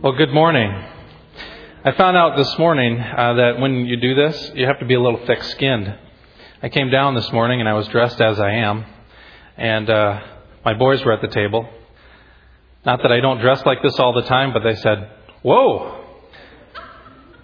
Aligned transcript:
Well, 0.00 0.14
good 0.14 0.32
morning. 0.32 0.70
I 1.84 1.92
found 1.92 2.16
out 2.16 2.38
this 2.38 2.58
morning 2.58 2.98
uh, 2.98 3.34
that 3.34 3.60
when 3.60 3.84
you 3.84 3.98
do 3.98 4.14
this, 4.14 4.52
you 4.54 4.66
have 4.66 4.78
to 4.78 4.86
be 4.86 4.94
a 4.94 5.00
little 5.00 5.20
thick 5.26 5.42
skinned. 5.42 5.94
I 6.62 6.70
came 6.70 6.90
down 6.90 7.14
this 7.14 7.30
morning 7.30 7.60
and 7.60 7.68
I 7.68 7.74
was 7.74 7.86
dressed 7.88 8.18
as 8.18 8.40
I 8.40 8.52
am, 8.52 8.86
and 9.58 9.90
uh, 9.90 10.20
my 10.64 10.72
boys 10.72 11.04
were 11.04 11.12
at 11.12 11.20
the 11.20 11.28
table. 11.28 11.68
Not 12.86 13.02
that 13.02 13.12
I 13.12 13.20
don't 13.20 13.40
dress 13.40 13.64
like 13.66 13.82
this 13.82 13.98
all 13.98 14.14
the 14.14 14.22
time, 14.22 14.54
but 14.54 14.62
they 14.64 14.76
said, 14.76 15.10
Whoa! 15.42 16.02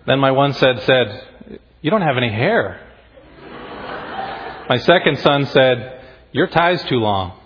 Then 0.07 0.19
my 0.19 0.31
one 0.31 0.55
said, 0.55 0.83
said, 0.85 1.61
You 1.83 1.91
don't 1.91 2.03
have 2.03 2.17
any 2.17 2.31
hair. 2.31 2.81
My 4.71 4.79
second 4.79 5.19
son 5.19 5.45
said, 5.47 6.03
Your 6.33 6.47
tie's 6.47 6.83
too 6.85 6.99
long. 6.99 7.39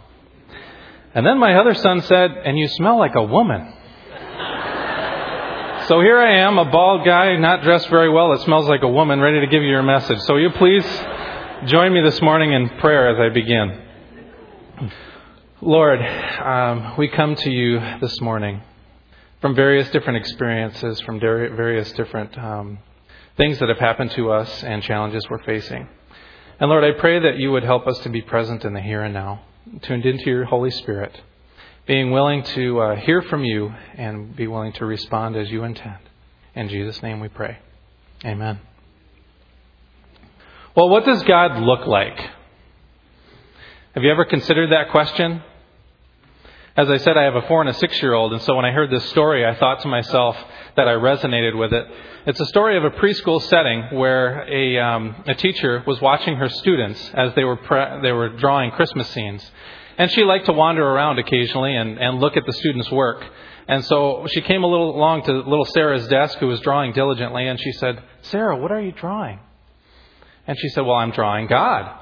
And 1.13 1.27
then 1.27 1.39
my 1.39 1.57
other 1.57 1.75
son 1.75 2.03
said, 2.03 2.31
And 2.45 2.57
you 2.57 2.69
smell 2.69 3.01
like 3.01 3.17
a 3.17 3.25
woman. 3.25 3.75
So 5.93 6.01
here 6.01 6.19
I 6.19 6.39
am, 6.39 6.57
a 6.57 6.65
bald 6.65 7.05
guy, 7.05 7.37
not 7.37 7.63
dressed 7.63 7.91
very 7.91 8.09
well, 8.09 8.31
that 8.31 8.41
smells 8.41 8.67
like 8.67 8.83
a 8.83 8.89
woman, 8.89 9.21
ready 9.21 9.41
to 9.41 9.47
give 9.47 9.63
you 9.63 9.69
your 9.69 9.83
message. 9.83 10.19
So 10.21 10.33
will 10.33 10.41
you 10.41 10.49
please 10.49 10.87
join 11.67 11.93
me 11.93 12.01
this 12.01 12.23
morning 12.23 12.55
in 12.55 12.71
prayer 12.79 13.11
as 13.11 13.21
I 13.21 13.29
begin. 13.29 14.91
Lord, 15.61 16.01
um, 16.01 16.95
we 16.97 17.09
come 17.09 17.35
to 17.35 17.51
you 17.51 17.79
this 18.01 18.23
morning 18.23 18.63
from 19.43 19.55
various 19.55 19.91
different 19.91 20.17
experiences, 20.17 20.99
from 21.03 21.21
various 21.21 21.93
different 21.93 22.39
um, 22.39 22.79
things 23.37 23.59
that 23.59 23.69
have 23.69 23.79
happened 23.79 24.13
to 24.13 24.33
us 24.33 24.65
and 24.65 24.83
challenges 24.83 25.29
we're 25.29 25.45
facing. 25.45 25.87
And 26.59 26.71
Lord, 26.71 26.85
I 26.85 26.99
pray 26.99 27.19
that 27.19 27.37
you 27.37 27.53
would 27.53 27.65
help 27.65 27.87
us 27.87 27.99
to 27.99 28.09
be 28.09 28.23
present 28.23 28.65
in 28.65 28.73
the 28.73 28.81
here 28.81 29.03
and 29.03 29.13
now, 29.13 29.43
tuned 29.83 30.07
into 30.07 30.31
your 30.31 30.47
Holy 30.47 30.71
Spirit 30.71 31.21
being 31.87 32.11
willing 32.11 32.43
to 32.43 32.81
uh, 32.81 32.97
hear 32.97 33.23
from 33.23 33.45
you 33.45 33.75
and 33.95 34.35
be 34.37 34.47
willing 34.47 34.73
to 34.75 34.87
respond 34.87 35.37
as 35.37 35.51
you 35.51 35.65
intend. 35.65 35.99
In 36.55 36.69
Jesus' 36.69 37.03
name 37.03 37.21
we 37.21 37.29
pray. 37.29 37.59
Amen. 38.25 38.61
Well, 40.77 40.89
what 40.89 41.05
does 41.05 41.23
God 41.25 41.61
look 41.61 41.87
like? 41.87 42.19
Have 43.95 44.03
you 44.03 44.11
ever 44.11 44.25
considered 44.25 44.71
that 44.73 44.91
question? 44.91 45.43
As 46.75 46.89
I 46.89 46.97
said, 46.97 47.19
I 47.19 47.25
have 47.25 47.35
a 47.35 47.43
four 47.43 47.61
and 47.61 47.69
a 47.69 47.75
six 47.75 48.01
year 48.01 48.15
old, 48.15 48.33
and 48.33 48.41
so 48.41 48.57
when 48.57 48.65
I 48.65 48.71
heard 48.71 48.91
this 48.91 49.05
story, 49.11 49.45
I 49.45 49.55
thought 49.57 49.81
to 49.81 49.89
myself 49.89 50.35
that 50.77 50.89
I 50.89 50.93
resonated 50.93 51.59
with 51.59 51.75
it. 51.75 51.87
It's 52.25 52.41
a 52.41 52.47
story 52.47 52.79
of 52.79 52.85
a 52.85 52.91
preschool 52.91 53.43
setting 53.43 53.99
where 53.99 54.49
a, 54.49 54.79
um, 54.79 55.23
a 55.27 55.35
teacher 55.35 55.83
was 55.87 56.01
watching 56.01 56.37
her 56.37 56.49
students 56.49 57.11
as 57.13 57.35
they 57.35 57.45
were, 57.45 57.57
pre- 57.57 58.01
they 58.01 58.13
were 58.13 58.31
drawing 58.31 58.71
Christmas 58.71 59.09
scenes. 59.11 59.45
And 59.99 60.11
she 60.11 60.25
liked 60.25 60.47
to 60.47 60.53
wander 60.53 60.87
around 60.87 61.19
occasionally 61.19 61.77
and, 61.77 61.99
and 61.99 62.19
look 62.19 62.37
at 62.37 62.47
the 62.47 62.53
students' 62.53 62.91
work. 62.91 63.25
And 63.69 63.85
so 63.85 64.27
she 64.31 64.41
came 64.41 64.65
a 64.65 64.67
little 64.67 64.97
along 64.97 65.25
to 65.25 65.33
little 65.33 65.65
Sarah's 65.67 66.07
desk, 66.09 66.39
who 66.39 66.47
was 66.49 66.61
drawing 66.61 66.93
diligently, 66.93 67.47
and 67.47 67.61
she 67.61 67.73
said, 67.73 68.03
Sarah, 68.23 68.57
what 68.57 68.73
are 68.73 68.81
you 68.81 68.93
drawing? 68.93 69.39
And 70.47 70.59
she 70.59 70.69
said, 70.71 70.83
Well, 70.83 70.97
I'm 70.97 71.13
drawing 71.13 71.47
God. 71.47 71.99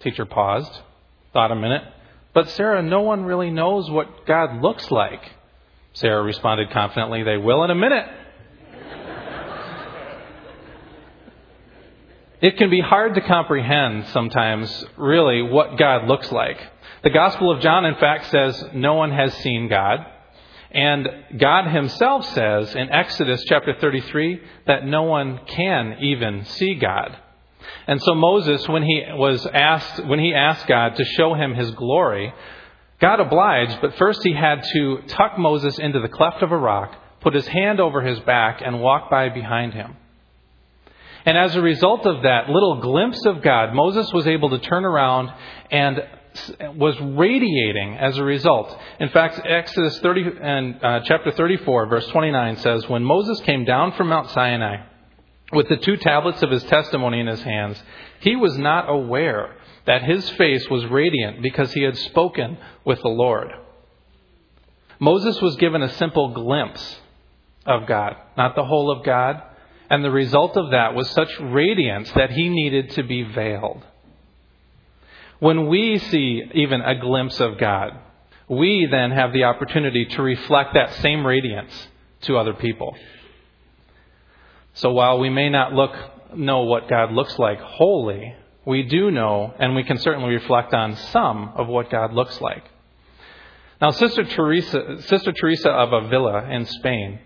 Teacher 0.00 0.24
paused, 0.24 0.72
thought 1.32 1.52
a 1.52 1.56
minute. 1.56 1.82
But 2.32 2.48
Sarah, 2.50 2.82
no 2.82 3.02
one 3.02 3.24
really 3.24 3.50
knows 3.50 3.90
what 3.90 4.26
God 4.26 4.60
looks 4.62 4.90
like. 4.90 5.22
Sarah 5.92 6.22
responded 6.22 6.70
confidently, 6.70 7.22
They 7.22 7.36
will 7.36 7.64
in 7.64 7.70
a 7.70 7.74
minute. 7.74 8.06
it 12.40 12.56
can 12.56 12.70
be 12.70 12.80
hard 12.80 13.14
to 13.14 13.20
comprehend 13.20 14.06
sometimes, 14.08 14.84
really, 14.96 15.42
what 15.42 15.76
God 15.76 16.08
looks 16.08 16.32
like. 16.32 16.58
The 17.02 17.10
Gospel 17.10 17.50
of 17.50 17.62
John, 17.62 17.86
in 17.86 17.94
fact, 17.94 18.30
says 18.30 18.62
no 18.74 18.94
one 18.94 19.10
has 19.10 19.32
seen 19.38 19.68
God. 19.68 20.04
And 20.70 21.08
God 21.38 21.70
himself 21.70 22.26
says 22.26 22.74
in 22.74 22.90
Exodus 22.90 23.42
chapter 23.48 23.74
33 23.80 24.40
that 24.66 24.84
no 24.84 25.04
one 25.04 25.40
can 25.46 25.96
even 26.00 26.44
see 26.44 26.74
God. 26.74 27.16
And 27.86 28.00
so 28.02 28.14
Moses, 28.14 28.68
when 28.68 28.82
he 28.82 29.02
was 29.12 29.44
asked, 29.46 30.04
when 30.04 30.18
he 30.18 30.34
asked 30.34 30.66
God 30.66 30.96
to 30.96 31.04
show 31.04 31.34
him 31.34 31.54
his 31.54 31.70
glory, 31.72 32.32
God 33.00 33.18
obliged, 33.18 33.80
but 33.80 33.96
first 33.96 34.22
he 34.22 34.34
had 34.34 34.62
to 34.74 34.98
tuck 35.08 35.38
Moses 35.38 35.78
into 35.78 36.00
the 36.00 36.08
cleft 36.08 36.42
of 36.42 36.52
a 36.52 36.56
rock, 36.56 36.94
put 37.20 37.34
his 37.34 37.46
hand 37.48 37.80
over 37.80 38.02
his 38.02 38.20
back, 38.20 38.60
and 38.62 38.80
walk 38.80 39.10
by 39.10 39.30
behind 39.30 39.72
him. 39.72 39.96
And 41.24 41.36
as 41.36 41.56
a 41.56 41.62
result 41.62 42.06
of 42.06 42.22
that 42.22 42.48
little 42.48 42.80
glimpse 42.80 43.24
of 43.26 43.42
God, 43.42 43.74
Moses 43.74 44.12
was 44.12 44.26
able 44.26 44.50
to 44.50 44.58
turn 44.58 44.84
around 44.84 45.30
and 45.70 46.02
was 46.76 46.98
radiating 47.00 47.96
as 47.96 48.16
a 48.18 48.24
result. 48.24 48.76
In 48.98 49.08
fact, 49.08 49.40
Exodus 49.44 49.98
30 50.00 50.38
and 50.40 50.84
uh, 50.84 51.00
chapter 51.04 51.32
34, 51.32 51.86
verse 51.86 52.06
29 52.08 52.56
says, 52.58 52.88
"When 52.88 53.04
Moses 53.04 53.40
came 53.40 53.64
down 53.64 53.92
from 53.92 54.08
Mount 54.08 54.30
Sinai 54.30 54.84
with 55.52 55.68
the 55.68 55.76
two 55.76 55.96
tablets 55.96 56.42
of 56.42 56.50
his 56.50 56.62
testimony 56.64 57.20
in 57.20 57.26
his 57.26 57.42
hands, 57.42 57.82
he 58.20 58.36
was 58.36 58.56
not 58.56 58.88
aware 58.88 59.56
that 59.86 60.02
his 60.02 60.28
face 60.30 60.68
was 60.70 60.86
radiant 60.86 61.42
because 61.42 61.72
he 61.72 61.82
had 61.82 61.96
spoken 61.96 62.58
with 62.84 63.00
the 63.02 63.08
Lord." 63.08 63.48
Moses 65.00 65.40
was 65.40 65.56
given 65.56 65.82
a 65.82 65.88
simple 65.94 66.34
glimpse 66.34 67.00
of 67.66 67.86
God, 67.86 68.16
not 68.36 68.54
the 68.54 68.64
whole 68.64 68.90
of 68.90 69.02
God, 69.02 69.42
and 69.88 70.04
the 70.04 70.10
result 70.10 70.56
of 70.56 70.70
that 70.70 70.94
was 70.94 71.10
such 71.10 71.40
radiance 71.40 72.12
that 72.12 72.30
he 72.30 72.48
needed 72.48 72.90
to 72.90 73.02
be 73.02 73.22
veiled. 73.22 73.82
When 75.40 75.68
we 75.68 75.98
see 75.98 76.42
even 76.54 76.82
a 76.82 76.94
glimpse 76.94 77.40
of 77.40 77.58
God, 77.58 77.92
we 78.48 78.86
then 78.90 79.10
have 79.10 79.32
the 79.32 79.44
opportunity 79.44 80.04
to 80.04 80.22
reflect 80.22 80.74
that 80.74 80.92
same 80.96 81.26
radiance 81.26 81.88
to 82.22 82.36
other 82.36 82.52
people. 82.52 82.94
So 84.74 84.92
while 84.92 85.18
we 85.18 85.30
may 85.30 85.48
not 85.48 85.72
look 85.72 85.92
know 86.36 86.62
what 86.62 86.88
God 86.88 87.12
looks 87.12 87.38
like 87.38 87.58
wholly, 87.60 88.34
we 88.66 88.82
do 88.82 89.10
know 89.10 89.54
and 89.58 89.74
we 89.74 89.82
can 89.82 89.98
certainly 89.98 90.34
reflect 90.34 90.74
on 90.74 90.94
some 90.96 91.52
of 91.56 91.66
what 91.68 91.90
God 91.90 92.12
looks 92.12 92.40
like. 92.40 92.64
Now 93.80 93.90
Sister 93.90 94.24
Teresa 94.24 95.00
Sister 95.02 95.32
Teresa 95.32 95.70
of 95.70 95.92
Avila 95.92 96.50
in 96.50 96.66
Spain 96.66 97.18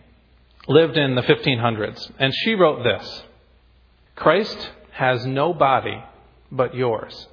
lived 0.69 0.96
in 0.96 1.16
the 1.16 1.22
1500s 1.22 2.12
and 2.19 2.32
she 2.32 2.54
wrote 2.54 2.84
this 2.84 3.22
Christ 4.14 4.70
has 4.92 5.26
no 5.26 5.52
body 5.52 6.02
but 6.52 6.75
yours 6.75 7.26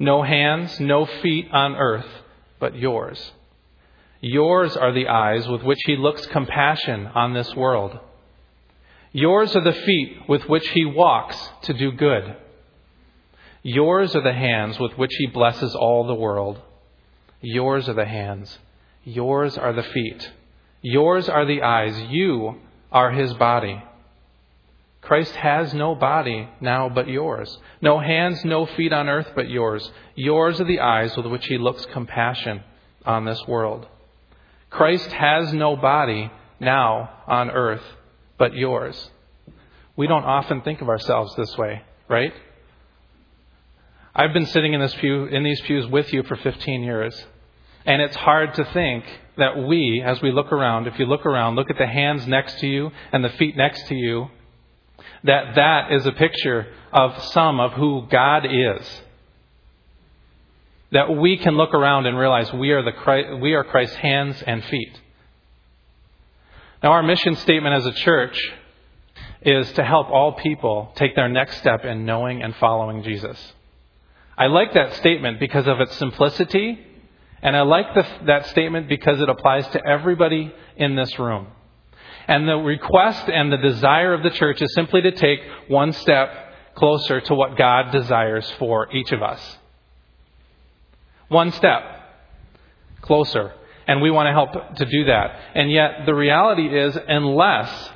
no 0.00 0.22
hands, 0.22 0.80
no 0.80 1.04
feet 1.04 1.46
on 1.52 1.76
earth, 1.76 2.08
but 2.58 2.74
yours. 2.74 3.32
Yours 4.22 4.74
are 4.76 4.92
the 4.92 5.08
eyes 5.08 5.46
with 5.46 5.62
which 5.62 5.78
he 5.84 5.94
looks 5.94 6.26
compassion 6.26 7.06
on 7.14 7.34
this 7.34 7.54
world. 7.54 7.98
Yours 9.12 9.54
are 9.54 9.62
the 9.62 9.72
feet 9.72 10.16
with 10.26 10.48
which 10.48 10.66
he 10.70 10.86
walks 10.86 11.36
to 11.62 11.74
do 11.74 11.92
good. 11.92 12.34
Yours 13.62 14.16
are 14.16 14.22
the 14.22 14.32
hands 14.32 14.78
with 14.78 14.96
which 14.96 15.12
he 15.18 15.26
blesses 15.26 15.74
all 15.74 16.06
the 16.06 16.14
world. 16.14 16.58
Yours 17.42 17.86
are 17.88 17.94
the 17.94 18.06
hands. 18.06 18.58
Yours 19.04 19.58
are 19.58 19.74
the 19.74 19.82
feet. 19.82 20.30
Yours 20.80 21.28
are 21.28 21.44
the 21.44 21.62
eyes. 21.62 21.98
You 22.08 22.56
are 22.90 23.10
his 23.10 23.34
body. 23.34 23.82
Christ 25.10 25.34
has 25.34 25.74
no 25.74 25.96
body 25.96 26.48
now 26.60 26.88
but 26.88 27.08
yours. 27.08 27.58
No 27.82 27.98
hands, 27.98 28.44
no 28.44 28.64
feet 28.64 28.92
on 28.92 29.08
earth 29.08 29.26
but 29.34 29.50
yours. 29.50 29.90
Yours 30.14 30.60
are 30.60 30.64
the 30.64 30.78
eyes 30.78 31.16
with 31.16 31.26
which 31.26 31.46
he 31.48 31.58
looks 31.58 31.84
compassion 31.86 32.62
on 33.04 33.24
this 33.24 33.44
world. 33.48 33.88
Christ 34.70 35.10
has 35.10 35.52
no 35.52 35.74
body 35.74 36.30
now 36.60 37.10
on 37.26 37.50
earth 37.50 37.82
but 38.38 38.54
yours. 38.54 39.10
We 39.96 40.06
don't 40.06 40.22
often 40.22 40.62
think 40.62 40.80
of 40.80 40.88
ourselves 40.88 41.34
this 41.34 41.58
way, 41.58 41.82
right? 42.06 42.32
I've 44.14 44.32
been 44.32 44.46
sitting 44.46 44.74
in 44.74 44.80
this 44.80 44.94
pew 44.94 45.24
in 45.24 45.42
these 45.42 45.60
pews 45.62 45.88
with 45.88 46.12
you 46.12 46.22
for 46.22 46.36
15 46.36 46.84
years. 46.84 47.20
And 47.84 48.00
it's 48.00 48.14
hard 48.14 48.54
to 48.54 48.64
think 48.66 49.04
that 49.38 49.58
we, 49.58 50.04
as 50.06 50.22
we 50.22 50.30
look 50.30 50.52
around, 50.52 50.86
if 50.86 51.00
you 51.00 51.06
look 51.06 51.26
around, 51.26 51.56
look 51.56 51.68
at 51.68 51.78
the 51.78 51.86
hands 51.88 52.28
next 52.28 52.60
to 52.60 52.68
you 52.68 52.92
and 53.10 53.24
the 53.24 53.30
feet 53.30 53.56
next 53.56 53.88
to 53.88 53.96
you, 53.96 54.30
that 55.24 55.54
that 55.56 55.92
is 55.92 56.06
a 56.06 56.12
picture 56.12 56.66
of 56.92 57.22
some 57.32 57.60
of 57.60 57.72
who 57.72 58.06
God 58.10 58.46
is. 58.46 59.02
That 60.92 61.16
we 61.16 61.36
can 61.36 61.56
look 61.56 61.72
around 61.72 62.06
and 62.06 62.18
realize 62.18 62.52
we 62.52 62.70
are, 62.72 62.82
the 62.82 62.92
Christ, 62.92 63.40
we 63.40 63.54
are 63.54 63.62
Christ's 63.62 63.96
hands 63.96 64.42
and 64.46 64.64
feet. 64.64 65.00
Now, 66.82 66.92
our 66.92 67.02
mission 67.02 67.36
statement 67.36 67.74
as 67.76 67.86
a 67.86 67.92
church 67.92 68.38
is 69.42 69.70
to 69.72 69.84
help 69.84 70.08
all 70.08 70.32
people 70.32 70.92
take 70.96 71.14
their 71.14 71.28
next 71.28 71.58
step 71.58 71.84
in 71.84 72.04
knowing 72.04 72.42
and 72.42 72.54
following 72.56 73.02
Jesus. 73.02 73.38
I 74.36 74.46
like 74.46 74.72
that 74.74 74.94
statement 74.94 75.38
because 75.38 75.66
of 75.66 75.80
its 75.80 75.96
simplicity, 75.96 76.78
and 77.42 77.56
I 77.56 77.62
like 77.62 77.94
the, 77.94 78.06
that 78.26 78.46
statement 78.46 78.88
because 78.88 79.20
it 79.20 79.28
applies 79.28 79.66
to 79.68 79.86
everybody 79.86 80.52
in 80.76 80.96
this 80.96 81.18
room. 81.18 81.48
And 82.28 82.48
the 82.48 82.56
request 82.56 83.28
and 83.28 83.52
the 83.52 83.56
desire 83.56 84.14
of 84.14 84.22
the 84.22 84.30
church 84.30 84.62
is 84.62 84.72
simply 84.74 85.02
to 85.02 85.12
take 85.12 85.40
one 85.68 85.92
step 85.92 86.30
closer 86.74 87.20
to 87.20 87.34
what 87.34 87.56
God 87.56 87.90
desires 87.92 88.50
for 88.58 88.92
each 88.94 89.12
of 89.12 89.22
us. 89.22 89.58
One 91.28 91.52
step 91.52 91.82
closer. 93.00 93.52
And 93.86 94.00
we 94.00 94.10
want 94.10 94.26
to 94.28 94.32
help 94.32 94.76
to 94.76 94.84
do 94.84 95.04
that. 95.06 95.40
And 95.54 95.70
yet, 95.70 96.06
the 96.06 96.14
reality 96.14 96.66
is, 96.66 96.96
unless 97.08 97.90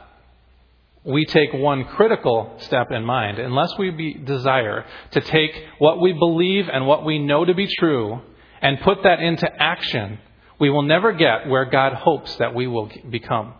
we 1.05 1.25
take 1.27 1.53
one 1.53 1.85
critical 1.85 2.55
step 2.59 2.91
in 2.91 3.05
mind, 3.05 3.39
unless 3.39 3.77
we 3.79 3.91
be, 3.91 4.15
desire 4.15 4.85
to 5.13 5.21
take 5.21 5.53
what 5.79 6.01
we 6.01 6.13
believe 6.13 6.69
and 6.69 6.87
what 6.87 7.05
we 7.05 7.19
know 7.19 7.45
to 7.45 7.55
be 7.55 7.69
true 7.79 8.21
and 8.63 8.81
put 8.81 9.03
that 9.05 9.21
into 9.21 9.49
action, 9.59 10.19
we 10.59 10.71
will 10.71 10.83
never 10.83 11.13
get 11.13 11.49
where 11.49 11.67
God 11.67 11.93
hopes 11.93 12.35
that 12.37 12.55
we 12.55 12.67
will 12.67 12.91
become. 13.11 13.55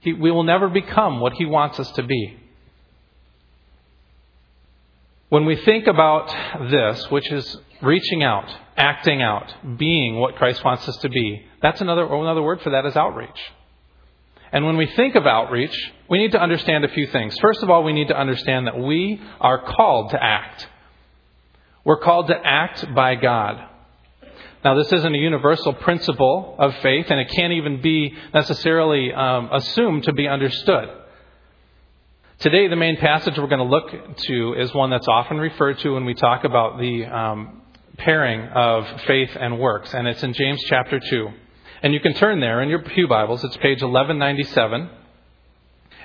He, 0.00 0.12
we 0.12 0.30
will 0.30 0.44
never 0.44 0.68
become 0.68 1.20
what 1.20 1.32
He 1.34 1.46
wants 1.46 1.78
us 1.78 1.90
to 1.92 2.02
be. 2.02 2.36
When 5.28 5.44
we 5.44 5.56
think 5.56 5.86
about 5.86 6.34
this, 6.70 7.10
which 7.10 7.30
is 7.30 7.56
reaching 7.82 8.22
out, 8.22 8.48
acting 8.76 9.20
out, 9.20 9.78
being 9.78 10.18
what 10.18 10.36
Christ 10.36 10.64
wants 10.64 10.88
us 10.88 10.96
to 10.98 11.08
be, 11.08 11.42
that's 11.60 11.80
another, 11.80 12.04
another 12.04 12.42
word 12.42 12.62
for 12.62 12.70
that 12.70 12.86
is 12.86 12.96
outreach. 12.96 13.38
And 14.52 14.64
when 14.64 14.78
we 14.78 14.86
think 14.86 15.14
of 15.14 15.26
outreach, 15.26 15.76
we 16.08 16.18
need 16.18 16.32
to 16.32 16.40
understand 16.40 16.84
a 16.84 16.88
few 16.88 17.06
things. 17.08 17.36
First 17.40 17.62
of 17.62 17.68
all, 17.68 17.84
we 17.84 17.92
need 17.92 18.08
to 18.08 18.18
understand 18.18 18.66
that 18.66 18.78
we 18.78 19.20
are 19.40 19.62
called 19.62 20.12
to 20.12 20.22
act. 20.22 20.66
We're 21.84 22.00
called 22.00 22.28
to 22.28 22.36
act 22.42 22.94
by 22.94 23.14
God. 23.16 23.68
Now, 24.64 24.74
this 24.74 24.92
isn't 24.92 25.14
a 25.14 25.18
universal 25.18 25.72
principle 25.72 26.56
of 26.58 26.74
faith, 26.76 27.06
and 27.10 27.20
it 27.20 27.30
can't 27.30 27.52
even 27.52 27.80
be 27.80 28.14
necessarily 28.34 29.12
um, 29.12 29.50
assumed 29.52 30.04
to 30.04 30.12
be 30.12 30.26
understood. 30.26 30.88
Today, 32.40 32.66
the 32.66 32.76
main 32.76 32.96
passage 32.96 33.38
we're 33.38 33.46
going 33.46 33.58
to 33.58 33.64
look 33.64 34.16
to 34.16 34.54
is 34.54 34.74
one 34.74 34.90
that's 34.90 35.06
often 35.06 35.38
referred 35.38 35.78
to 35.80 35.94
when 35.94 36.04
we 36.04 36.14
talk 36.14 36.42
about 36.42 36.78
the 36.78 37.04
um, 37.04 37.62
pairing 37.98 38.48
of 38.48 38.84
faith 39.02 39.30
and 39.38 39.60
works, 39.60 39.94
and 39.94 40.08
it's 40.08 40.22
in 40.24 40.32
James 40.32 40.60
chapter 40.68 40.98
2. 40.98 41.28
And 41.82 41.94
you 41.94 42.00
can 42.00 42.14
turn 42.14 42.40
there 42.40 42.60
in 42.60 42.68
your 42.68 42.82
Pew 42.82 43.06
Bibles. 43.06 43.44
It's 43.44 43.56
page 43.58 43.82
1197, 43.82 44.90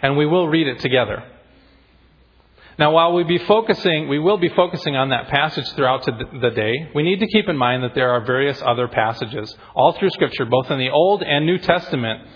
and 0.04 0.16
we 0.16 0.28
will 0.28 0.48
read 0.48 0.68
it 0.68 0.80
together. 0.80 1.24
Now, 2.80 2.92
while 2.92 3.14
we 3.14 3.24
be 3.24 3.38
focusing, 3.38 4.08
we 4.08 4.20
will 4.20 4.38
be 4.38 4.50
focusing 4.50 4.96
on 4.96 5.10
that 5.10 5.28
passage 5.28 5.70
throughout 5.74 6.06
the 6.06 6.50
day. 6.50 6.90
We 6.96 7.04
need 7.04 7.20
to 7.20 7.28
keep 7.28 7.48
in 7.48 7.56
mind 7.56 7.84
that 7.84 7.94
there 7.94 8.12
are 8.12 8.26
various 8.26 8.62
other 8.62 8.88
passages 8.88 9.56
all 9.76 9.94
through 9.94 10.10
Scripture, 10.10 10.46
both 10.46 10.72
in 10.72 10.80
the 10.80 10.90
Old 10.90 11.22
and 11.22 11.46
New 11.46 11.60
Testament, 11.60 12.28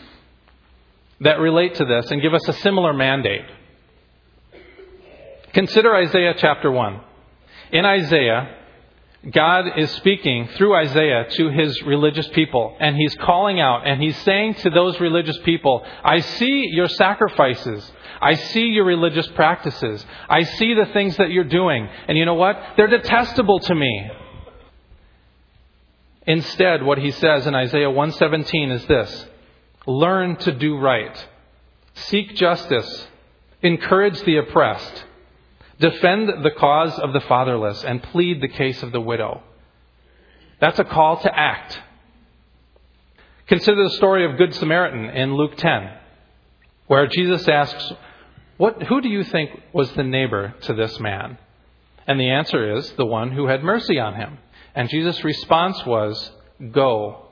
that 1.21 1.39
relate 1.39 1.75
to 1.75 1.85
this 1.85 2.11
and 2.11 2.21
give 2.21 2.33
us 2.33 2.47
a 2.47 2.53
similar 2.53 2.93
mandate. 2.93 3.45
Consider 5.53 5.95
Isaiah 5.95 6.35
chapter 6.37 6.69
1. 6.71 7.01
In 7.71 7.83
Isaiah, 7.83 8.56
God 9.31 9.77
is 9.77 9.91
speaking 9.91 10.47
through 10.55 10.75
Isaiah 10.75 11.25
to 11.31 11.49
his 11.49 11.81
religious 11.83 12.27
people, 12.29 12.77
and 12.79 12.95
he's 12.95 13.15
calling 13.15 13.59
out 13.59 13.85
and 13.85 14.01
he's 14.01 14.17
saying 14.17 14.55
to 14.55 14.69
those 14.69 14.99
religious 14.99 15.37
people, 15.39 15.83
I 16.03 16.19
see 16.19 16.67
your 16.71 16.87
sacrifices. 16.87 17.91
I 18.21 18.35
see 18.35 18.67
your 18.67 18.85
religious 18.85 19.27
practices. 19.27 20.05
I 20.29 20.43
see 20.43 20.73
the 20.75 20.85
things 20.93 21.17
that 21.17 21.31
you're 21.31 21.43
doing. 21.43 21.89
And 22.07 22.17
you 22.17 22.25
know 22.25 22.35
what? 22.35 22.57
They're 22.77 22.87
detestable 22.87 23.59
to 23.59 23.75
me. 23.75 24.09
Instead, 26.25 26.83
what 26.83 26.97
he 26.97 27.11
says 27.11 27.47
in 27.47 27.55
Isaiah 27.55 27.89
117 27.89 28.71
is 28.71 28.85
this 28.85 29.27
Learn 29.87 30.35
to 30.37 30.51
do 30.51 30.77
right, 30.77 31.27
seek 31.95 32.35
justice, 32.35 33.07
encourage 33.61 34.21
the 34.21 34.37
oppressed 34.37 35.05
Defend 35.79 36.43
the 36.43 36.51
cause 36.51 36.97
of 36.99 37.13
the 37.13 37.21
fatherless 37.21 37.83
and 37.83 38.01
plead 38.01 38.41
the 38.41 38.47
case 38.47 38.81
of 38.81 38.91
the 38.91 39.01
widow. 39.01 39.43
That's 40.59 40.79
a 40.79 40.83
call 40.83 41.21
to 41.21 41.39
act. 41.39 41.79
Consider 43.47 43.83
the 43.83 43.91
story 43.91 44.25
of 44.25 44.37
Good 44.37 44.53
Samaritan 44.55 45.05
in 45.05 45.35
Luke 45.35 45.55
10, 45.55 45.91
where 46.87 47.07
Jesus 47.07 47.47
asks, 47.47 47.93
what, 48.57 48.81
Who 48.83 49.01
do 49.01 49.09
you 49.09 49.23
think 49.23 49.51
was 49.71 49.91
the 49.93 50.03
neighbor 50.03 50.55
to 50.61 50.73
this 50.73 50.99
man? 50.99 51.37
And 52.07 52.19
the 52.19 52.31
answer 52.31 52.77
is, 52.77 52.91
The 52.91 53.05
one 53.05 53.31
who 53.31 53.47
had 53.47 53.63
mercy 53.63 53.99
on 53.99 54.15
him. 54.15 54.39
And 54.75 54.89
Jesus' 54.89 55.23
response 55.23 55.85
was, 55.85 56.31
Go 56.71 57.27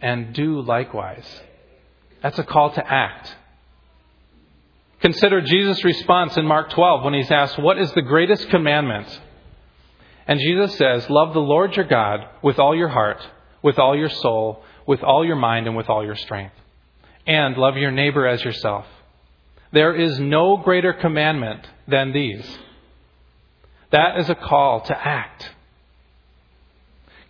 and 0.00 0.34
do 0.34 0.60
likewise. 0.60 1.26
That's 2.22 2.38
a 2.38 2.44
call 2.44 2.70
to 2.72 2.86
act. 2.86 3.34
Consider 5.00 5.40
Jesus' 5.42 5.84
response 5.84 6.36
in 6.36 6.46
Mark 6.46 6.70
12 6.70 7.04
when 7.04 7.14
he's 7.14 7.30
asked, 7.30 7.58
What 7.58 7.78
is 7.78 7.92
the 7.92 8.02
greatest 8.02 8.48
commandment? 8.48 9.20
And 10.26 10.40
Jesus 10.40 10.76
says, 10.76 11.08
Love 11.10 11.34
the 11.34 11.40
Lord 11.40 11.76
your 11.76 11.84
God 11.84 12.20
with 12.42 12.58
all 12.58 12.74
your 12.74 12.88
heart, 12.88 13.26
with 13.62 13.78
all 13.78 13.96
your 13.96 14.08
soul, 14.08 14.62
with 14.86 15.02
all 15.02 15.24
your 15.24 15.36
mind, 15.36 15.66
and 15.66 15.76
with 15.76 15.88
all 15.88 16.04
your 16.04 16.16
strength. 16.16 16.54
And 17.26 17.56
love 17.56 17.76
your 17.76 17.90
neighbor 17.90 18.26
as 18.26 18.42
yourself. 18.42 18.86
There 19.72 19.94
is 19.94 20.18
no 20.18 20.56
greater 20.56 20.92
commandment 20.92 21.66
than 21.86 22.12
these. 22.12 22.46
That 23.90 24.18
is 24.18 24.30
a 24.30 24.34
call 24.34 24.80
to 24.82 24.96
act. 25.06 25.50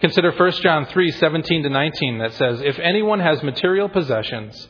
Consider 0.00 0.30
1 0.30 0.52
John 0.62 0.86
3 0.86 1.10
17 1.10 1.62
to 1.64 1.70
19 1.70 2.18
that 2.18 2.34
says, 2.34 2.60
If 2.60 2.78
anyone 2.78 3.20
has 3.20 3.42
material 3.42 3.88
possessions 3.88 4.68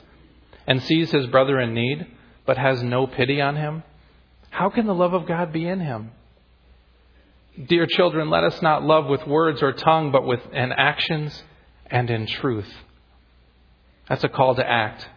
and 0.67 0.83
sees 0.83 1.11
his 1.11 1.27
brother 1.27 1.61
in 1.61 1.75
need, 1.75 2.07
but 2.47 2.57
has 2.57 2.83
no 2.83 3.07
pity 3.07 3.41
on 3.41 3.57
him? 3.57 3.83
How 4.51 4.71
can 4.71 4.87
the 4.87 4.95
love 4.95 5.13
of 5.13 5.27
God 5.27 5.53
be 5.53 5.67
in 5.67 5.81
him? 5.81 6.13
Dear 7.69 7.87
children, 7.87 8.31
let 8.31 8.45
us 8.45 8.61
not 8.63 8.85
love 8.85 9.07
with 9.07 9.27
words 9.27 9.63
or 9.63 9.73
tongue, 9.73 10.13
but 10.13 10.27
with 10.27 10.41
in 10.53 10.73
actions 10.73 11.43
and 11.87 12.11
in 12.11 12.27
truth. 12.27 12.71
That's 14.09 14.25
a 14.25 14.29
call 14.29 14.55
to 14.55 14.67
act. 14.67 15.09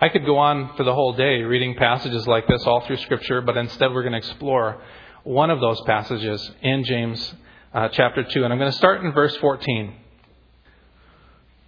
I 0.00 0.08
could 0.08 0.24
go 0.24 0.38
on 0.38 0.76
for 0.76 0.84
the 0.84 0.94
whole 0.94 1.12
day 1.12 1.42
reading 1.42 1.74
passages 1.76 2.26
like 2.26 2.46
this 2.46 2.66
all 2.66 2.80
through 2.80 2.96
Scripture, 2.98 3.42
but 3.42 3.56
instead 3.56 3.92
we're 3.92 4.02
going 4.02 4.12
to 4.12 4.18
explore 4.18 4.80
one 5.24 5.50
of 5.50 5.60
those 5.60 5.80
passages 5.86 6.50
in 6.62 6.84
James 6.84 7.34
uh, 7.74 7.88
chapter 7.92 8.24
2. 8.24 8.44
And 8.44 8.52
I'm 8.52 8.58
going 8.58 8.70
to 8.70 8.76
start 8.76 9.04
in 9.04 9.12
verse 9.12 9.36
14. 9.36 9.94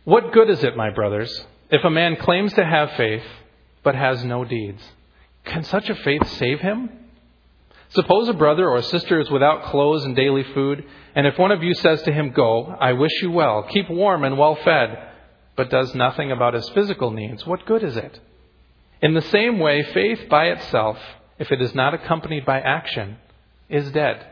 What 0.05 0.33
good 0.33 0.51
is 0.51 0.65
it, 0.65 0.77
my 0.77 0.91
brothers, 0.91 1.47
if 1.71 1.85
a 1.85 1.91
man 1.91 2.17
claims 2.17 2.53
to 2.55 2.65
have 2.65 2.91
faith 2.97 3.23
but 3.83 3.95
has 3.95 4.25
no 4.25 4.45
deeds. 4.45 4.83
Can 5.45 5.65
such 5.65 5.89
a 5.89 5.95
faith 5.95 6.27
save 6.39 6.61
him? 6.61 6.91
Suppose 7.91 8.29
a 8.29 8.35
brother 8.35 8.69
or 8.69 8.77
a 8.77 8.83
sister 8.83 9.21
is 9.21 9.31
without 9.31 9.65
clothes 9.65 10.05
and 10.05 10.17
daily 10.17 10.45
food, 10.55 10.85
and 11.15 11.27
if 11.27 11.39
one 11.39 11.51
of 11.51 11.63
you 11.63 11.75
says 11.75 12.01
to 12.03 12.13
him, 12.13 12.31
Go, 12.31 12.65
I 12.65 12.95
wish 12.95 13.13
you 13.21 13.31
well, 13.31 13.65
keep 13.65 13.91
warm 13.91 14.25
and 14.25 14.39
well 14.39 14.55
fed, 14.55 15.09
but 15.57 15.69
does 15.69 15.95
nothing 15.95 16.33
about 16.33 16.55
his 16.55 16.69
physical 16.71 17.11
needs, 17.11 17.47
what 17.47 17.67
good 17.67 17.83
is 17.83 17.97
it? 17.97 18.19
In 19.03 19.15
the 19.15 19.23
same 19.23 19.59
way, 19.59 19.83
faith 19.83 20.29
by 20.31 20.47
itself, 20.47 20.97
if 21.39 21.53
it 21.53 21.61
is 21.61 21.75
not 21.75 21.93
accompanied 21.93 22.47
by 22.47 22.61
action, 22.61 23.19
is 23.69 23.91
dead. 23.91 24.27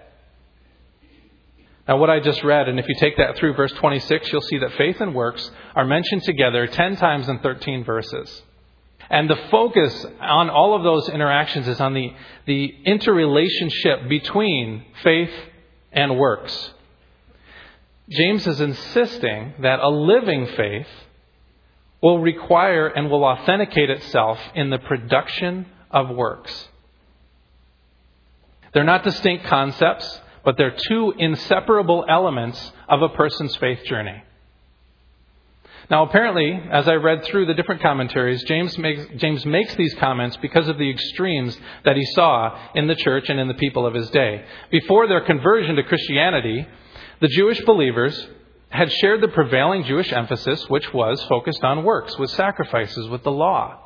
Now, 1.86 1.98
what 1.98 2.08
I 2.08 2.20
just 2.20 2.44
read, 2.44 2.68
and 2.68 2.78
if 2.78 2.86
you 2.88 2.94
take 3.00 3.16
that 3.16 3.36
through 3.36 3.54
verse 3.54 3.72
26, 3.72 4.32
you'll 4.32 4.40
see 4.42 4.58
that 4.58 4.72
faith 4.78 5.00
and 5.00 5.14
works 5.14 5.50
are 5.74 5.84
mentioned 5.84 6.22
together 6.22 6.66
10 6.66 6.96
times 6.96 7.28
in 7.28 7.40
13 7.40 7.84
verses. 7.84 8.42
And 9.10 9.28
the 9.28 9.38
focus 9.50 10.06
on 10.20 10.48
all 10.50 10.76
of 10.76 10.84
those 10.84 11.08
interactions 11.08 11.66
is 11.66 11.80
on 11.80 11.94
the, 11.94 12.12
the 12.46 12.72
interrelationship 12.84 14.08
between 14.08 14.84
faith 15.02 15.32
and 15.92 16.16
works. 16.16 16.70
James 18.08 18.46
is 18.46 18.60
insisting 18.60 19.54
that 19.60 19.80
a 19.80 19.88
living 19.88 20.46
faith 20.46 20.86
will 22.00 22.20
require 22.20 22.86
and 22.86 23.10
will 23.10 23.24
authenticate 23.24 23.90
itself 23.90 24.38
in 24.54 24.70
the 24.70 24.78
production 24.78 25.66
of 25.90 26.14
works. 26.14 26.68
They're 28.72 28.84
not 28.84 29.02
distinct 29.02 29.46
concepts, 29.46 30.20
but 30.44 30.56
they're 30.56 30.76
two 30.88 31.12
inseparable 31.18 32.04
elements 32.08 32.72
of 32.88 33.02
a 33.02 33.08
person's 33.08 33.56
faith 33.56 33.84
journey. 33.84 34.22
Now, 35.90 36.04
apparently, 36.04 36.52
as 36.70 36.86
I 36.86 36.94
read 36.94 37.24
through 37.24 37.46
the 37.46 37.54
different 37.54 37.82
commentaries, 37.82 38.44
James 38.44 38.78
makes, 38.78 39.04
James 39.16 39.44
makes 39.44 39.74
these 39.74 39.92
comments 39.94 40.36
because 40.36 40.68
of 40.68 40.78
the 40.78 40.88
extremes 40.88 41.58
that 41.84 41.96
he 41.96 42.04
saw 42.14 42.56
in 42.76 42.86
the 42.86 42.94
church 42.94 43.28
and 43.28 43.40
in 43.40 43.48
the 43.48 43.54
people 43.54 43.84
of 43.84 43.94
his 43.94 44.08
day. 44.10 44.44
Before 44.70 45.08
their 45.08 45.22
conversion 45.22 45.74
to 45.74 45.82
Christianity, 45.82 46.64
the 47.20 47.26
Jewish 47.26 47.60
believers 47.62 48.28
had 48.68 48.92
shared 48.92 49.20
the 49.20 49.28
prevailing 49.28 49.82
Jewish 49.82 50.12
emphasis, 50.12 50.64
which 50.68 50.94
was 50.94 51.20
focused 51.24 51.64
on 51.64 51.82
works, 51.82 52.16
with 52.16 52.30
sacrifices, 52.30 53.08
with 53.08 53.24
the 53.24 53.32
law. 53.32 53.80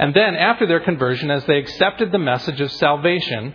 And 0.00 0.12
then, 0.14 0.34
after 0.34 0.66
their 0.66 0.80
conversion, 0.80 1.30
as 1.30 1.44
they 1.44 1.58
accepted 1.58 2.10
the 2.10 2.18
message 2.18 2.60
of 2.60 2.72
salvation, 2.72 3.54